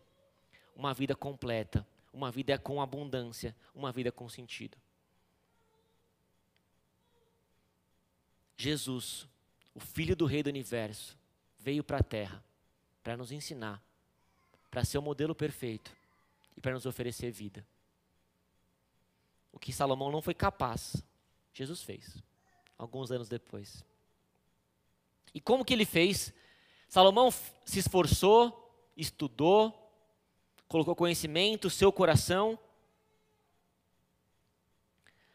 Uma 0.75 0.93
vida 0.93 1.15
completa, 1.15 1.85
uma 2.13 2.29
vida 2.29 2.59
com 2.59 2.79
abundância, 2.79 3.55
uma 3.73 3.91
vida 3.91 4.11
com 4.11 4.29
sentido. 4.29 4.77
Jesus, 8.55 9.27
o 9.73 9.79
Filho 9.79 10.15
do 10.15 10.27
Rei 10.27 10.43
do 10.43 10.49
Universo, 10.49 11.17
veio 11.57 11.83
para 11.83 11.97
a 11.97 12.03
Terra 12.03 12.43
para 13.03 13.17
nos 13.17 13.31
ensinar, 13.31 13.81
para 14.69 14.83
ser 14.83 14.97
o 14.97 15.01
modelo 15.01 15.33
perfeito 15.33 15.91
e 16.55 16.61
para 16.61 16.73
nos 16.73 16.85
oferecer 16.85 17.31
vida. 17.31 17.65
O 19.57 19.59
que 19.59 19.73
Salomão 19.73 20.11
não 20.11 20.21
foi 20.21 20.35
capaz, 20.35 21.03
Jesus 21.51 21.81
fez, 21.81 22.21
alguns 22.77 23.11
anos 23.11 23.27
depois. 23.27 23.83
E 25.33 25.41
como 25.41 25.65
que 25.65 25.73
ele 25.73 25.83
fez? 25.83 26.31
Salomão 26.87 27.31
se 27.65 27.79
esforçou, 27.79 28.71
estudou, 28.95 29.73
colocou 30.67 30.95
conhecimento, 30.95 31.71
seu 31.71 31.91
coração. 31.91 32.59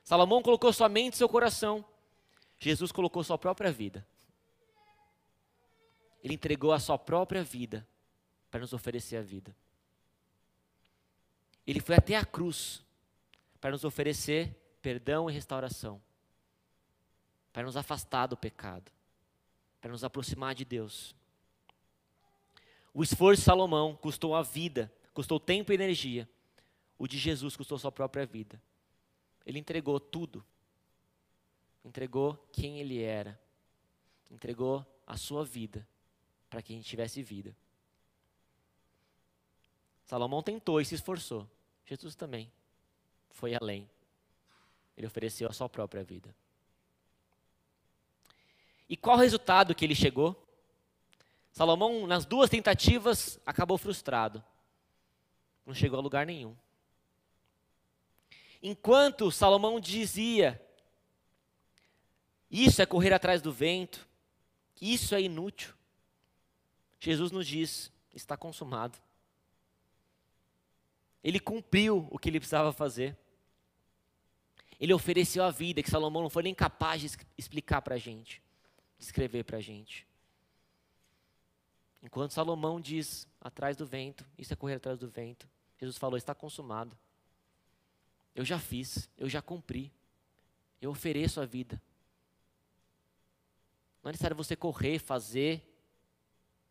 Salomão 0.05 0.41
colocou 0.41 0.73
sua 0.73 0.89
mente, 0.89 1.17
seu 1.17 1.29
coração. 1.29 1.85
Jesus 2.61 2.93
colocou 2.93 3.25
sua 3.25 3.37
própria 3.37 3.73
vida. 3.73 4.07
Ele 6.23 6.35
entregou 6.35 6.71
a 6.71 6.79
sua 6.79 6.97
própria 6.97 7.43
vida 7.43 7.85
para 8.53 8.61
nos 8.61 8.73
oferecer 8.73 9.17
a 9.17 9.23
vida. 9.23 9.53
Ele 11.67 11.81
foi 11.81 11.97
até 11.97 12.15
a 12.15 12.25
cruz 12.25 12.85
para 13.63 13.71
nos 13.71 13.85
oferecer 13.85 14.53
perdão 14.83 15.31
e 15.31 15.33
restauração, 15.33 16.03
para 17.53 17.63
nos 17.63 17.77
afastar 17.77 18.27
do 18.27 18.37
pecado, 18.37 18.91
para 19.81 19.93
nos 19.93 20.03
aproximar 20.03 20.53
de 20.53 20.65
Deus. 20.65 21.15
O 22.93 23.05
esforço 23.05 23.41
de 23.41 23.45
Salomão 23.45 23.95
custou 23.95 24.35
a 24.35 24.43
vida, 24.43 24.93
custou 25.15 25.39
tempo 25.39 25.71
e 25.71 25.77
energia. 25.77 26.29
O 26.99 27.07
de 27.07 27.17
Jesus 27.17 27.57
custou 27.57 27.79
sua 27.79 27.93
própria 27.93 28.27
vida. 28.27 28.61
Ele 29.47 29.61
entregou 29.61 30.01
tudo. 30.01 30.45
Entregou 31.85 32.37
quem 32.53 32.81
ele 32.81 33.01
era. 33.01 33.41
Entregou 34.29 34.85
a 35.07 35.17
sua 35.17 35.45
vida 35.45 35.87
para 36.51 36.61
que 36.61 36.73
a 36.73 36.77
gente 36.77 36.89
tivesse 36.89 37.23
vida. 37.23 37.57
Salomão 40.05 40.43
tentou 40.43 40.81
e 40.81 40.85
se 40.85 40.97
esforçou. 40.97 41.49
Jesus 41.87 42.17
também 42.17 42.51
foi 43.33 43.55
além. 43.55 43.89
Ele 44.97 45.07
ofereceu 45.07 45.49
a 45.49 45.53
sua 45.53 45.69
própria 45.69 46.05
vida. 46.05 46.35
E 48.89 48.97
qual 48.97 49.17
resultado 49.17 49.75
que 49.75 49.85
ele 49.85 49.95
chegou? 49.95 50.37
Salomão, 51.53 52.07
nas 52.07 52.25
duas 52.25 52.49
tentativas, 52.49 53.41
acabou 53.45 53.77
frustrado. 53.77 54.43
Não 55.65 55.75
chegou 55.75 55.99
a 55.99 56.03
lugar 56.03 56.27
nenhum. 56.27 56.57
Enquanto 58.63 59.31
Salomão 59.31 59.81
dizia: 59.81 60.61
Isso 62.51 62.81
é 62.81 62.87
correr 62.87 63.13
atrás 63.13 63.43
do 63.43 63.53
vento, 63.53 64.07
isso 64.81 65.15
é 65.15 65.21
inútil. 65.21 65.75
Jesus 67.01 67.31
nos 67.31 67.47
diz: 67.47 67.91
Está 68.15 68.37
consumado. 68.37 68.99
Ele 71.23 71.39
cumpriu 71.39 72.09
o 72.11 72.19
que 72.19 72.29
ele 72.29 72.41
precisava 72.41 72.73
fazer. 72.73 73.17
Ele 74.79 74.93
ofereceu 74.93 75.45
a 75.45 75.51
vida 75.51 75.83
que 75.83 75.91
Salomão 75.91 76.23
não 76.23 76.31
foi 76.31 76.43
nem 76.43 76.55
capaz 76.55 77.01
de 77.01 77.11
explicar 77.39 77.81
para 77.83 77.95
a 77.95 77.99
gente, 77.99 78.43
escrever 78.99 79.45
para 79.45 79.59
a 79.59 79.61
gente. 79.61 80.07
Enquanto 82.03 82.33
Salomão 82.33 82.81
diz, 82.81 83.29
atrás 83.41 83.77
do 83.77 83.87
vento, 83.87 84.27
isso 84.37 84.53
é 84.53 84.57
correr 84.57 84.75
atrás 84.75 84.99
do 84.99 85.09
vento, 85.09 85.49
Jesus 85.79 85.97
falou: 85.99 86.17
está 86.17 86.35
consumado. 86.35 86.99
Eu 88.35 88.45
já 88.45 88.59
fiz, 88.59 89.09
eu 89.17 89.29
já 89.29 89.41
cumpri, 89.41 89.93
eu 90.81 90.91
ofereço 90.91 91.41
a 91.41 91.45
vida. 91.45 91.81
Não 94.03 94.09
é 94.09 94.13
necessário 94.13 94.37
você 94.37 94.57
correr, 94.57 94.99
fazer, 94.99 95.63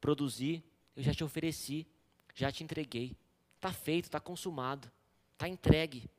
produzir, 0.02 0.64
eu 0.96 1.04
já 1.04 1.14
te 1.14 1.24
ofereci, 1.24 1.88
já 2.34 2.52
te 2.52 2.64
entreguei. 2.64 3.16
Está 3.62 3.72
feito, 3.72 4.06
está 4.06 4.20
consumado, 4.20 4.92
está 5.34 5.48
entregue. 5.48 6.10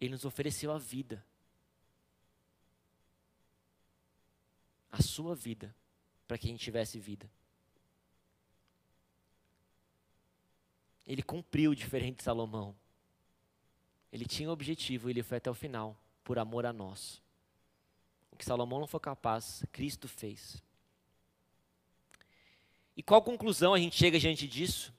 Ele 0.00 0.12
nos 0.12 0.24
ofereceu 0.24 0.70
a 0.70 0.78
vida. 0.78 1.26
A 4.92 5.02
sua 5.02 5.34
vida 5.34 5.74
para 6.28 6.38
que 6.38 6.46
a 6.46 6.50
gente 6.50 6.62
tivesse 6.62 7.00
vida. 7.00 7.28
Ele 11.04 11.20
cumpriu 11.20 11.74
diferente 11.74 12.18
de 12.18 12.22
Salomão. 12.22 12.76
Ele 14.12 14.24
tinha 14.24 14.48
um 14.48 14.52
objetivo, 14.52 15.10
ele 15.10 15.24
foi 15.24 15.38
até 15.38 15.50
o 15.50 15.54
final, 15.54 16.00
por 16.22 16.38
amor 16.38 16.64
a 16.64 16.72
nós. 16.72 17.20
O 18.30 18.36
que 18.36 18.44
Salomão 18.44 18.78
não 18.78 18.86
foi 18.86 19.00
capaz, 19.00 19.64
Cristo 19.72 20.06
fez. 20.06 20.62
E 22.98 23.02
qual 23.02 23.22
conclusão 23.22 23.74
a 23.74 23.78
gente 23.78 23.94
chega 23.94 24.18
diante 24.18 24.48
disso? 24.48 24.92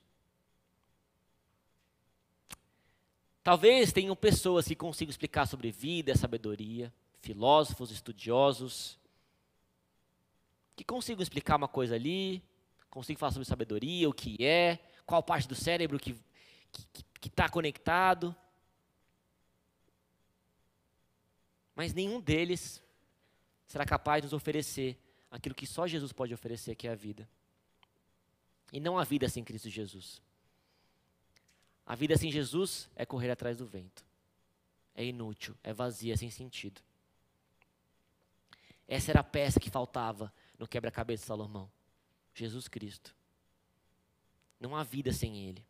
Talvez 3.42 3.92
tenham 3.92 4.16
pessoas 4.16 4.66
que 4.66 4.74
consigam 4.74 5.10
explicar 5.10 5.44
sobre 5.44 5.70
vida 5.70 6.16
sabedoria, 6.16 6.90
filósofos, 7.20 7.90
estudiosos, 7.90 8.98
que 10.74 10.82
consigam 10.82 11.22
explicar 11.22 11.56
uma 11.56 11.68
coisa 11.68 11.94
ali, 11.94 12.42
consigam 12.88 13.20
falar 13.20 13.32
sobre 13.32 13.46
sabedoria, 13.46 14.08
o 14.08 14.14
que 14.14 14.42
é, 14.42 14.78
qual 15.04 15.22
parte 15.22 15.46
do 15.46 15.54
cérebro 15.54 15.98
que 15.98 16.16
está 17.22 17.44
tá 17.44 17.48
conectado. 17.50 18.34
Mas 21.74 21.92
nenhum 21.92 22.18
deles 22.18 22.82
será 23.66 23.84
capaz 23.84 24.22
de 24.22 24.26
nos 24.26 24.32
oferecer 24.32 24.98
aquilo 25.30 25.54
que 25.54 25.66
só 25.66 25.86
Jesus 25.86 26.14
pode 26.14 26.32
oferecer, 26.32 26.74
que 26.74 26.88
é 26.88 26.92
a 26.92 26.94
vida. 26.94 27.28
E 28.72 28.80
não 28.80 28.98
a 28.98 29.04
vida 29.04 29.28
sem 29.28 29.42
Cristo 29.42 29.68
Jesus. 29.68 30.20
A 31.84 31.94
vida 31.94 32.16
sem 32.16 32.30
Jesus 32.30 32.88
é 32.94 33.04
correr 33.04 33.30
atrás 33.30 33.56
do 33.56 33.66
vento. 33.66 34.04
É 34.94 35.04
inútil, 35.04 35.56
é 35.62 35.72
vazia, 35.72 36.16
sem 36.16 36.30
sentido. 36.30 36.80
Essa 38.86 39.12
era 39.12 39.20
a 39.20 39.24
peça 39.24 39.60
que 39.60 39.70
faltava 39.70 40.32
no 40.58 40.68
quebra-cabeça 40.68 41.22
de 41.22 41.26
Salomão. 41.26 41.70
Jesus 42.34 42.68
Cristo. 42.68 43.14
Não 44.58 44.76
há 44.76 44.82
vida 44.82 45.12
sem 45.12 45.48
Ele. 45.48 45.64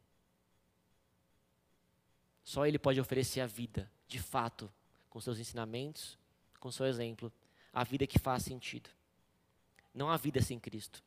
Só 2.43 2.67
Ele 2.67 2.79
pode 2.79 3.01
oferecer 3.01 3.41
a 3.41 3.47
vida, 3.47 3.91
de 4.09 4.19
fato, 4.19 4.71
com 5.09 5.21
seus 5.21 5.39
ensinamentos, 5.39 6.19
com 6.59 6.71
seu 6.71 6.87
exemplo, 6.87 7.33
a 7.73 7.85
vida 7.85 8.07
que 8.07 8.19
faz 8.19 8.43
sentido. 8.43 8.91
Não 9.95 10.11
há 10.11 10.17
vida 10.17 10.43
sem 10.43 10.59
Cristo. 10.59 11.03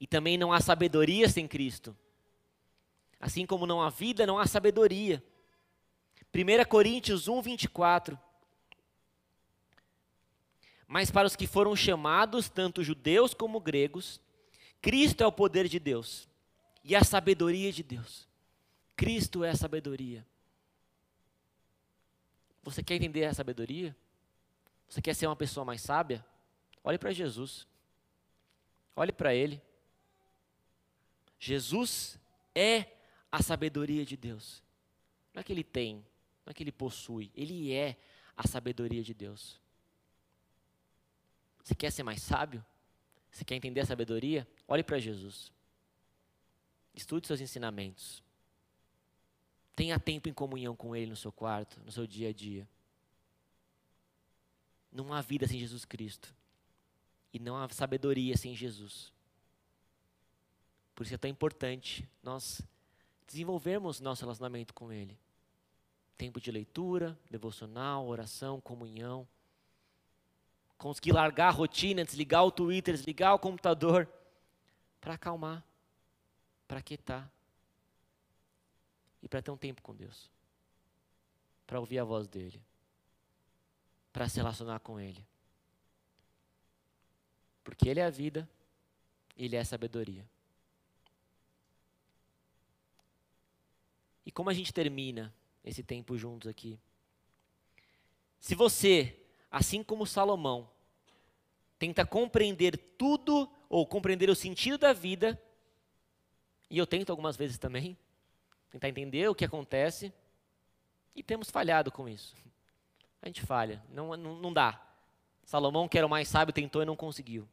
E 0.00 0.06
também 0.06 0.38
não 0.38 0.52
há 0.52 0.60
sabedoria 0.60 1.28
sem 1.28 1.46
Cristo. 1.48 1.96
Assim 3.20 3.44
como 3.44 3.66
não 3.66 3.82
há 3.82 3.90
vida, 3.90 4.26
não 4.26 4.38
há 4.38 4.46
sabedoria. 4.46 5.22
1 6.34 6.68
Coríntios 6.68 7.26
1, 7.26 7.42
24. 7.42 8.18
Mas 10.86 11.10
para 11.10 11.26
os 11.26 11.36
que 11.36 11.46
foram 11.46 11.74
chamados, 11.74 12.48
tanto 12.48 12.82
judeus 12.82 13.34
como 13.34 13.60
gregos, 13.60 14.20
Cristo 14.80 15.22
é 15.22 15.26
o 15.26 15.32
poder 15.32 15.68
de 15.68 15.78
Deus 15.78 16.28
e 16.84 16.94
a 16.94 17.04
sabedoria 17.04 17.72
de 17.72 17.82
Deus. 17.82 18.28
Cristo 18.96 19.44
é 19.44 19.50
a 19.50 19.56
sabedoria. 19.56 20.26
Você 22.62 22.82
quer 22.82 22.94
entender 22.94 23.24
a 23.24 23.34
sabedoria? 23.34 23.96
Você 24.88 25.02
quer 25.02 25.14
ser 25.14 25.26
uma 25.26 25.36
pessoa 25.36 25.64
mais 25.64 25.82
sábia? 25.82 26.24
Olhe 26.82 26.98
para 26.98 27.12
Jesus. 27.12 27.66
Olhe 28.96 29.12
para 29.12 29.34
Ele. 29.34 29.60
Jesus 31.38 32.18
é 32.54 32.86
a 33.30 33.42
sabedoria 33.42 34.04
de 34.04 34.16
Deus. 34.16 34.62
Não 35.32 35.40
é 35.40 35.44
que 35.44 35.52
Ele 35.52 35.64
tem, 35.64 35.96
não 36.44 36.50
é 36.50 36.54
que 36.54 36.62
Ele 36.62 36.72
possui, 36.72 37.30
Ele 37.34 37.72
é 37.72 37.96
a 38.36 38.46
sabedoria 38.46 39.02
de 39.02 39.14
Deus. 39.14 39.60
Você 41.62 41.74
quer 41.74 41.92
ser 41.92 42.02
mais 42.02 42.22
sábio? 42.22 42.64
Você 43.30 43.44
quer 43.44 43.54
entender 43.54 43.80
a 43.80 43.86
sabedoria? 43.86 44.48
Olhe 44.66 44.82
para 44.82 44.98
Jesus. 44.98 45.52
Estude 46.94 47.26
seus 47.26 47.40
ensinamentos. 47.40 48.22
Tenha 49.76 50.00
tempo 50.00 50.28
em 50.28 50.32
comunhão 50.32 50.74
com 50.74 50.96
Ele 50.96 51.10
no 51.10 51.16
seu 51.16 51.30
quarto, 51.30 51.78
no 51.84 51.92
seu 51.92 52.06
dia 52.06 52.30
a 52.30 52.32
dia. 52.32 52.68
Não 54.90 55.12
há 55.12 55.20
vida 55.20 55.46
sem 55.46 55.58
Jesus 55.58 55.84
Cristo. 55.84 56.34
E 57.32 57.38
não 57.38 57.56
há 57.56 57.68
sabedoria 57.68 58.36
sem 58.36 58.56
Jesus. 58.56 59.12
Por 60.98 61.04
isso 61.06 61.14
é 61.14 61.18
tão 61.18 61.30
importante 61.30 62.10
nós 62.24 62.60
desenvolvermos 63.24 64.00
nosso 64.00 64.22
relacionamento 64.22 64.74
com 64.74 64.92
Ele. 64.92 65.16
Tempo 66.16 66.40
de 66.40 66.50
leitura, 66.50 67.16
devocional, 67.30 68.04
oração, 68.08 68.60
comunhão 68.60 69.24
conseguir 70.76 71.12
largar 71.12 71.46
a 71.46 71.52
rotina, 71.52 72.04
desligar 72.04 72.44
o 72.44 72.50
Twitter, 72.50 72.96
desligar 72.96 73.32
o 73.32 73.38
computador, 73.38 74.08
para 75.00 75.14
acalmar, 75.14 75.64
para 76.66 76.82
quietar 76.82 77.30
e 79.22 79.28
para 79.28 79.40
ter 79.40 79.52
um 79.52 79.56
tempo 79.56 79.80
com 79.80 79.94
Deus, 79.94 80.28
para 81.64 81.78
ouvir 81.78 82.00
a 82.00 82.04
voz 82.04 82.26
dele. 82.26 82.60
para 84.12 84.28
se 84.28 84.38
relacionar 84.38 84.80
com 84.80 84.98
Ele. 84.98 85.24
Porque 87.62 87.88
Ele 87.88 88.00
é 88.00 88.04
a 88.04 88.10
vida, 88.10 88.50
Ele 89.36 89.54
é 89.54 89.60
a 89.60 89.64
sabedoria. 89.64 90.28
Como 94.38 94.50
a 94.50 94.54
gente 94.54 94.72
termina 94.72 95.34
esse 95.64 95.82
tempo 95.82 96.16
juntos 96.16 96.48
aqui? 96.48 96.78
Se 98.38 98.54
você, 98.54 99.20
assim 99.50 99.82
como 99.82 100.06
Salomão, 100.06 100.70
tenta 101.76 102.06
compreender 102.06 102.76
tudo 102.96 103.50
ou 103.68 103.84
compreender 103.84 104.30
o 104.30 104.36
sentido 104.36 104.78
da 104.78 104.92
vida, 104.92 105.42
e 106.70 106.78
eu 106.78 106.86
tento 106.86 107.10
algumas 107.10 107.36
vezes 107.36 107.58
também, 107.58 107.98
tentar 108.70 108.88
entender 108.88 109.28
o 109.28 109.34
que 109.34 109.44
acontece, 109.44 110.12
e 111.16 111.20
temos 111.20 111.50
falhado 111.50 111.90
com 111.90 112.08
isso. 112.08 112.36
A 113.20 113.26
gente 113.26 113.42
falha, 113.42 113.84
não, 113.88 114.16
não, 114.16 114.36
não 114.36 114.52
dá. 114.52 114.80
Salomão, 115.42 115.88
que 115.88 115.98
era 115.98 116.06
o 116.06 116.10
mais 116.10 116.28
sábio, 116.28 116.54
tentou 116.54 116.80
e 116.80 116.84
não 116.86 116.94
conseguiu. 116.94 117.48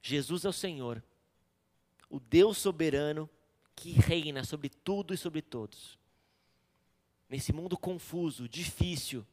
Jesus 0.00 0.46
é 0.46 0.48
o 0.48 0.54
Senhor, 0.54 1.04
o 2.08 2.18
Deus 2.18 2.56
soberano 2.56 3.28
que 3.80 3.92
reina 3.92 4.44
sobre 4.44 4.68
tudo 4.68 5.14
e 5.14 5.16
sobre 5.16 5.40
todos. 5.40 5.98
Nesse 7.30 7.50
mundo 7.50 7.78
confuso, 7.78 8.46
difícil, 8.46 9.26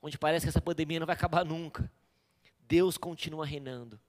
onde 0.00 0.16
parece 0.16 0.46
que 0.46 0.48
essa 0.48 0.62
pandemia 0.62 0.98
não 0.98 1.06
vai 1.06 1.14
acabar 1.14 1.44
nunca, 1.44 1.92
Deus 2.60 2.96
continua 2.96 3.44
reinando. 3.44 4.00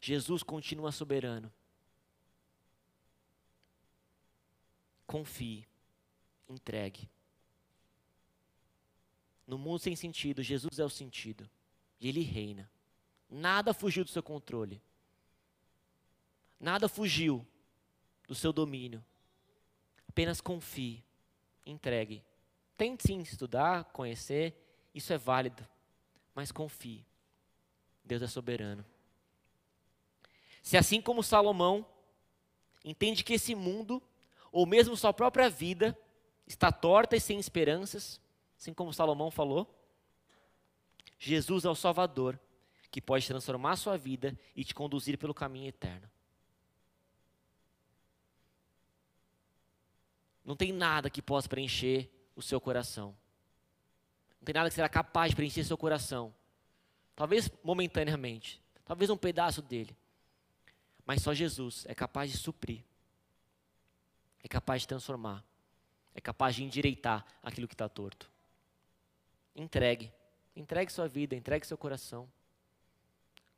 Jesus 0.00 0.42
continua 0.42 0.90
soberano. 0.90 1.52
Confie, 5.06 5.66
entregue. 6.48 7.10
No 9.46 9.58
mundo 9.58 9.80
sem 9.80 9.94
sentido, 9.94 10.42
Jesus 10.42 10.78
é 10.78 10.84
o 10.84 10.88
sentido. 10.88 11.48
E 12.00 12.08
Ele 12.08 12.22
reina. 12.22 12.70
Nada 13.28 13.74
fugiu 13.74 14.02
do 14.02 14.10
seu 14.10 14.22
controle. 14.22 14.80
Nada 16.58 16.88
fugiu 16.88 17.46
do 18.26 18.34
seu 18.34 18.52
domínio. 18.52 19.04
Apenas 20.08 20.40
confie, 20.40 21.02
entregue. 21.64 22.22
Tente 22.76 23.06
sim 23.06 23.20
estudar, 23.20 23.84
conhecer, 23.84 24.54
isso 24.94 25.12
é 25.12 25.18
válido, 25.18 25.66
mas 26.34 26.52
confie. 26.52 27.04
Deus 28.04 28.22
é 28.22 28.26
soberano. 28.26 28.84
Se 30.62 30.76
assim 30.76 31.00
como 31.00 31.22
Salomão 31.22 31.86
entende 32.84 33.24
que 33.24 33.34
esse 33.34 33.54
mundo, 33.54 34.02
ou 34.50 34.66
mesmo 34.66 34.96
sua 34.96 35.12
própria 35.12 35.48
vida, 35.48 35.96
está 36.46 36.70
torta 36.70 37.16
e 37.16 37.20
sem 37.20 37.38
esperanças, 37.38 38.20
assim 38.58 38.72
como 38.72 38.92
Salomão 38.92 39.30
falou, 39.30 39.72
Jesus 41.18 41.64
é 41.64 41.70
o 41.70 41.74
Salvador 41.74 42.38
que 42.90 43.00
pode 43.00 43.26
transformar 43.26 43.76
sua 43.76 43.96
vida 43.96 44.38
e 44.54 44.64
te 44.64 44.74
conduzir 44.74 45.18
pelo 45.18 45.34
caminho 45.34 45.68
eterno. 45.68 46.08
Não 50.46 50.54
tem 50.54 50.72
nada 50.72 51.10
que 51.10 51.20
possa 51.20 51.48
preencher 51.48 52.08
o 52.36 52.40
seu 52.40 52.60
coração. 52.60 53.16
Não 54.40 54.44
tem 54.44 54.54
nada 54.54 54.68
que 54.68 54.76
será 54.76 54.88
capaz 54.88 55.30
de 55.30 55.36
preencher 55.36 55.64
seu 55.64 55.76
coração. 55.76 56.32
Talvez 57.16 57.50
momentaneamente, 57.64 58.62
talvez 58.84 59.10
um 59.10 59.16
pedaço 59.16 59.60
dele. 59.60 59.96
Mas 61.04 61.20
só 61.20 61.34
Jesus 61.34 61.84
é 61.88 61.94
capaz 61.94 62.30
de 62.30 62.38
suprir. 62.38 62.84
É 64.42 64.46
capaz 64.46 64.82
de 64.82 64.88
transformar. 64.88 65.44
É 66.14 66.20
capaz 66.20 66.54
de 66.54 66.62
endireitar 66.62 67.26
aquilo 67.42 67.66
que 67.66 67.74
está 67.74 67.88
torto. 67.88 68.30
Entregue. 69.54 70.12
Entregue 70.54 70.92
sua 70.92 71.08
vida, 71.08 71.34
entregue 71.34 71.66
seu 71.66 71.76
coração. 71.76 72.30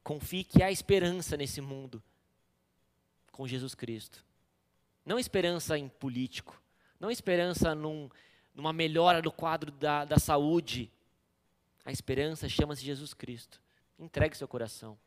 Confie 0.03 0.43
que 0.43 0.63
há 0.63 0.73
esperança 0.73 1.37
nesse 1.37 1.61
mundo 1.61 2.03
com 3.31 3.47
Jesus 3.47 3.75
Cristo. 3.75 4.25
Não 5.05 5.19
esperança 5.19 5.79
em 5.79 5.89
político, 5.89 6.61
não 6.99 7.11
esperança 7.11 7.75
num, 7.75 8.11
numa 8.55 8.73
melhora 8.73 9.23
do 9.23 9.31
quadro 9.31 9.71
da, 9.71 10.05
da 10.05 10.19
saúde. 10.19 10.91
A 11.85 11.93
esperança 11.93 12.49
chama-se 12.49 12.85
Jesus 12.85 13.15
Cristo. 13.15 13.61
Entregue 13.99 14.37
seu 14.37 14.49
coração. 14.49 14.99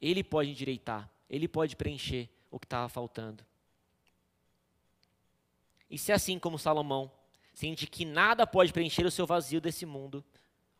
Ele 0.00 0.22
pode 0.24 0.50
endireitar, 0.50 1.08
ele 1.30 1.46
pode 1.46 1.76
preencher 1.76 2.28
o 2.50 2.58
que 2.58 2.66
estava 2.66 2.88
faltando. 2.88 3.44
E 5.88 5.96
se 5.96 6.12
assim 6.12 6.38
como 6.38 6.58
Salomão 6.58 7.10
sente 7.54 7.86
que 7.86 8.04
nada 8.04 8.46
pode 8.46 8.72
preencher 8.72 9.04
o 9.04 9.10
seu 9.10 9.26
vazio 9.26 9.60
desse 9.60 9.84
mundo, 9.84 10.24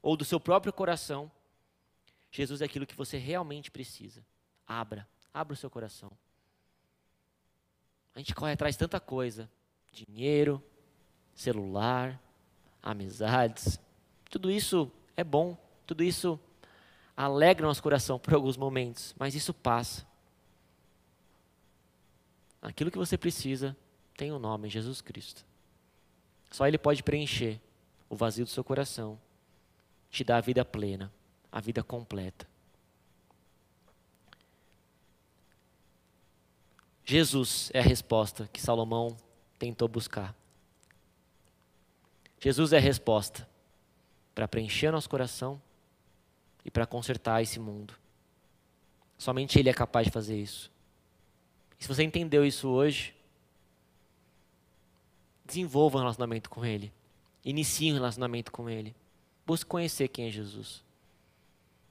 ou 0.03 0.17
do 0.17 0.25
seu 0.25 0.41
próprio 0.41 0.73
coração, 0.73 1.31
Jesus 2.31 2.61
é 2.61 2.65
aquilo 2.65 2.87
que 2.87 2.97
você 2.97 3.17
realmente 3.19 3.71
precisa. 3.71 4.25
Abra, 4.67 5.07
abra 5.33 5.53
o 5.53 5.57
seu 5.57 5.71
coração. 5.71 6.11
A 8.15 8.19
gente 8.19 8.35
corre 8.35 8.53
atrás 8.53 8.75
de 8.75 8.81
tanta 8.81 8.99
coisa, 8.99 9.49
dinheiro, 9.93 10.63
celular, 11.35 12.21
amizades. 12.83 13.79
Tudo 14.31 14.51
isso 14.51 14.91
é 15.17 15.23
bom, 15.23 15.57
tudo 15.87 16.03
isso 16.03 16.41
alegra 17.17 17.67
nosso 17.67 17.83
coração 17.83 18.19
por 18.19 18.35
alguns 18.35 18.57
momentos, 18.57 19.15
mas 19.19 19.35
isso 19.35 19.53
passa. 19.53 20.07
Aquilo 22.61 22.91
que 22.91 22.99
você 22.99 23.19
precisa 23.19 23.77
tem 24.17 24.33
o 24.33 24.37
um 24.37 24.39
nome, 24.39 24.69
Jesus 24.69 25.01
Cristo. 25.01 25.45
Só 26.51 26.67
Ele 26.67 26.79
pode 26.79 27.03
preencher 27.03 27.61
o 28.09 28.17
vazio 28.17 28.45
do 28.45 28.51
seu 28.51 28.63
coração, 28.63 29.19
te 30.11 30.23
dar 30.23 30.37
a 30.37 30.41
vida 30.41 30.65
plena, 30.65 31.13
a 31.51 31.61
vida 31.61 31.83
completa. 31.83 32.47
Jesus 37.05 37.71
é 37.75 37.81
a 37.81 37.83
resposta 37.83 38.49
que 38.53 38.61
Salomão 38.61 39.17
tentou 39.63 39.87
buscar. 39.87 40.35
Jesus 42.41 42.73
é 42.73 42.79
a 42.79 42.81
resposta 42.81 43.49
para 44.35 44.49
preencher 44.49 44.91
nosso 44.91 45.09
coração 45.09 45.63
e 46.65 46.71
para 46.71 46.85
consertar 46.85 47.41
esse 47.41 47.61
mundo. 47.61 47.95
Somente 49.17 49.61
Ele 49.61 49.71
é 49.71 49.73
capaz 49.73 50.07
de 50.07 50.13
fazer 50.13 50.37
isso. 50.37 50.69
E 51.79 51.85
se 51.85 51.87
você 51.87 52.03
entendeu 52.03 52.45
isso 52.45 52.69
hoje, 52.69 53.15
desenvolva 55.45 55.99
um 55.99 56.01
relacionamento 56.01 56.51
com 56.51 56.65
Ele. 56.65 56.93
Inicie 57.45 57.93
um 57.93 57.95
relacionamento 57.95 58.51
com 58.51 58.69
Ele. 58.69 58.93
Busque 59.47 59.71
conhecer 59.71 60.09
quem 60.09 60.27
é 60.27 60.31
Jesus. 60.31 60.83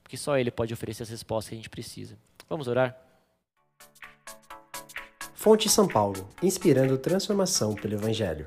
Porque 0.04 0.18
só 0.18 0.38
Ele 0.38 0.52
pode 0.52 0.74
oferecer 0.74 1.04
as 1.04 1.10
respostas 1.10 1.48
que 1.48 1.56
a 1.56 1.58
gente 1.58 1.70
precisa. 1.70 2.18
Vamos 2.50 2.68
orar? 2.68 3.02
Fonte 5.42 5.68
São 5.68 5.88
Paulo, 5.88 6.28
inspirando 6.44 7.00
transformação 7.00 7.74
pelo 7.74 7.96
Evangelho. 7.96 8.46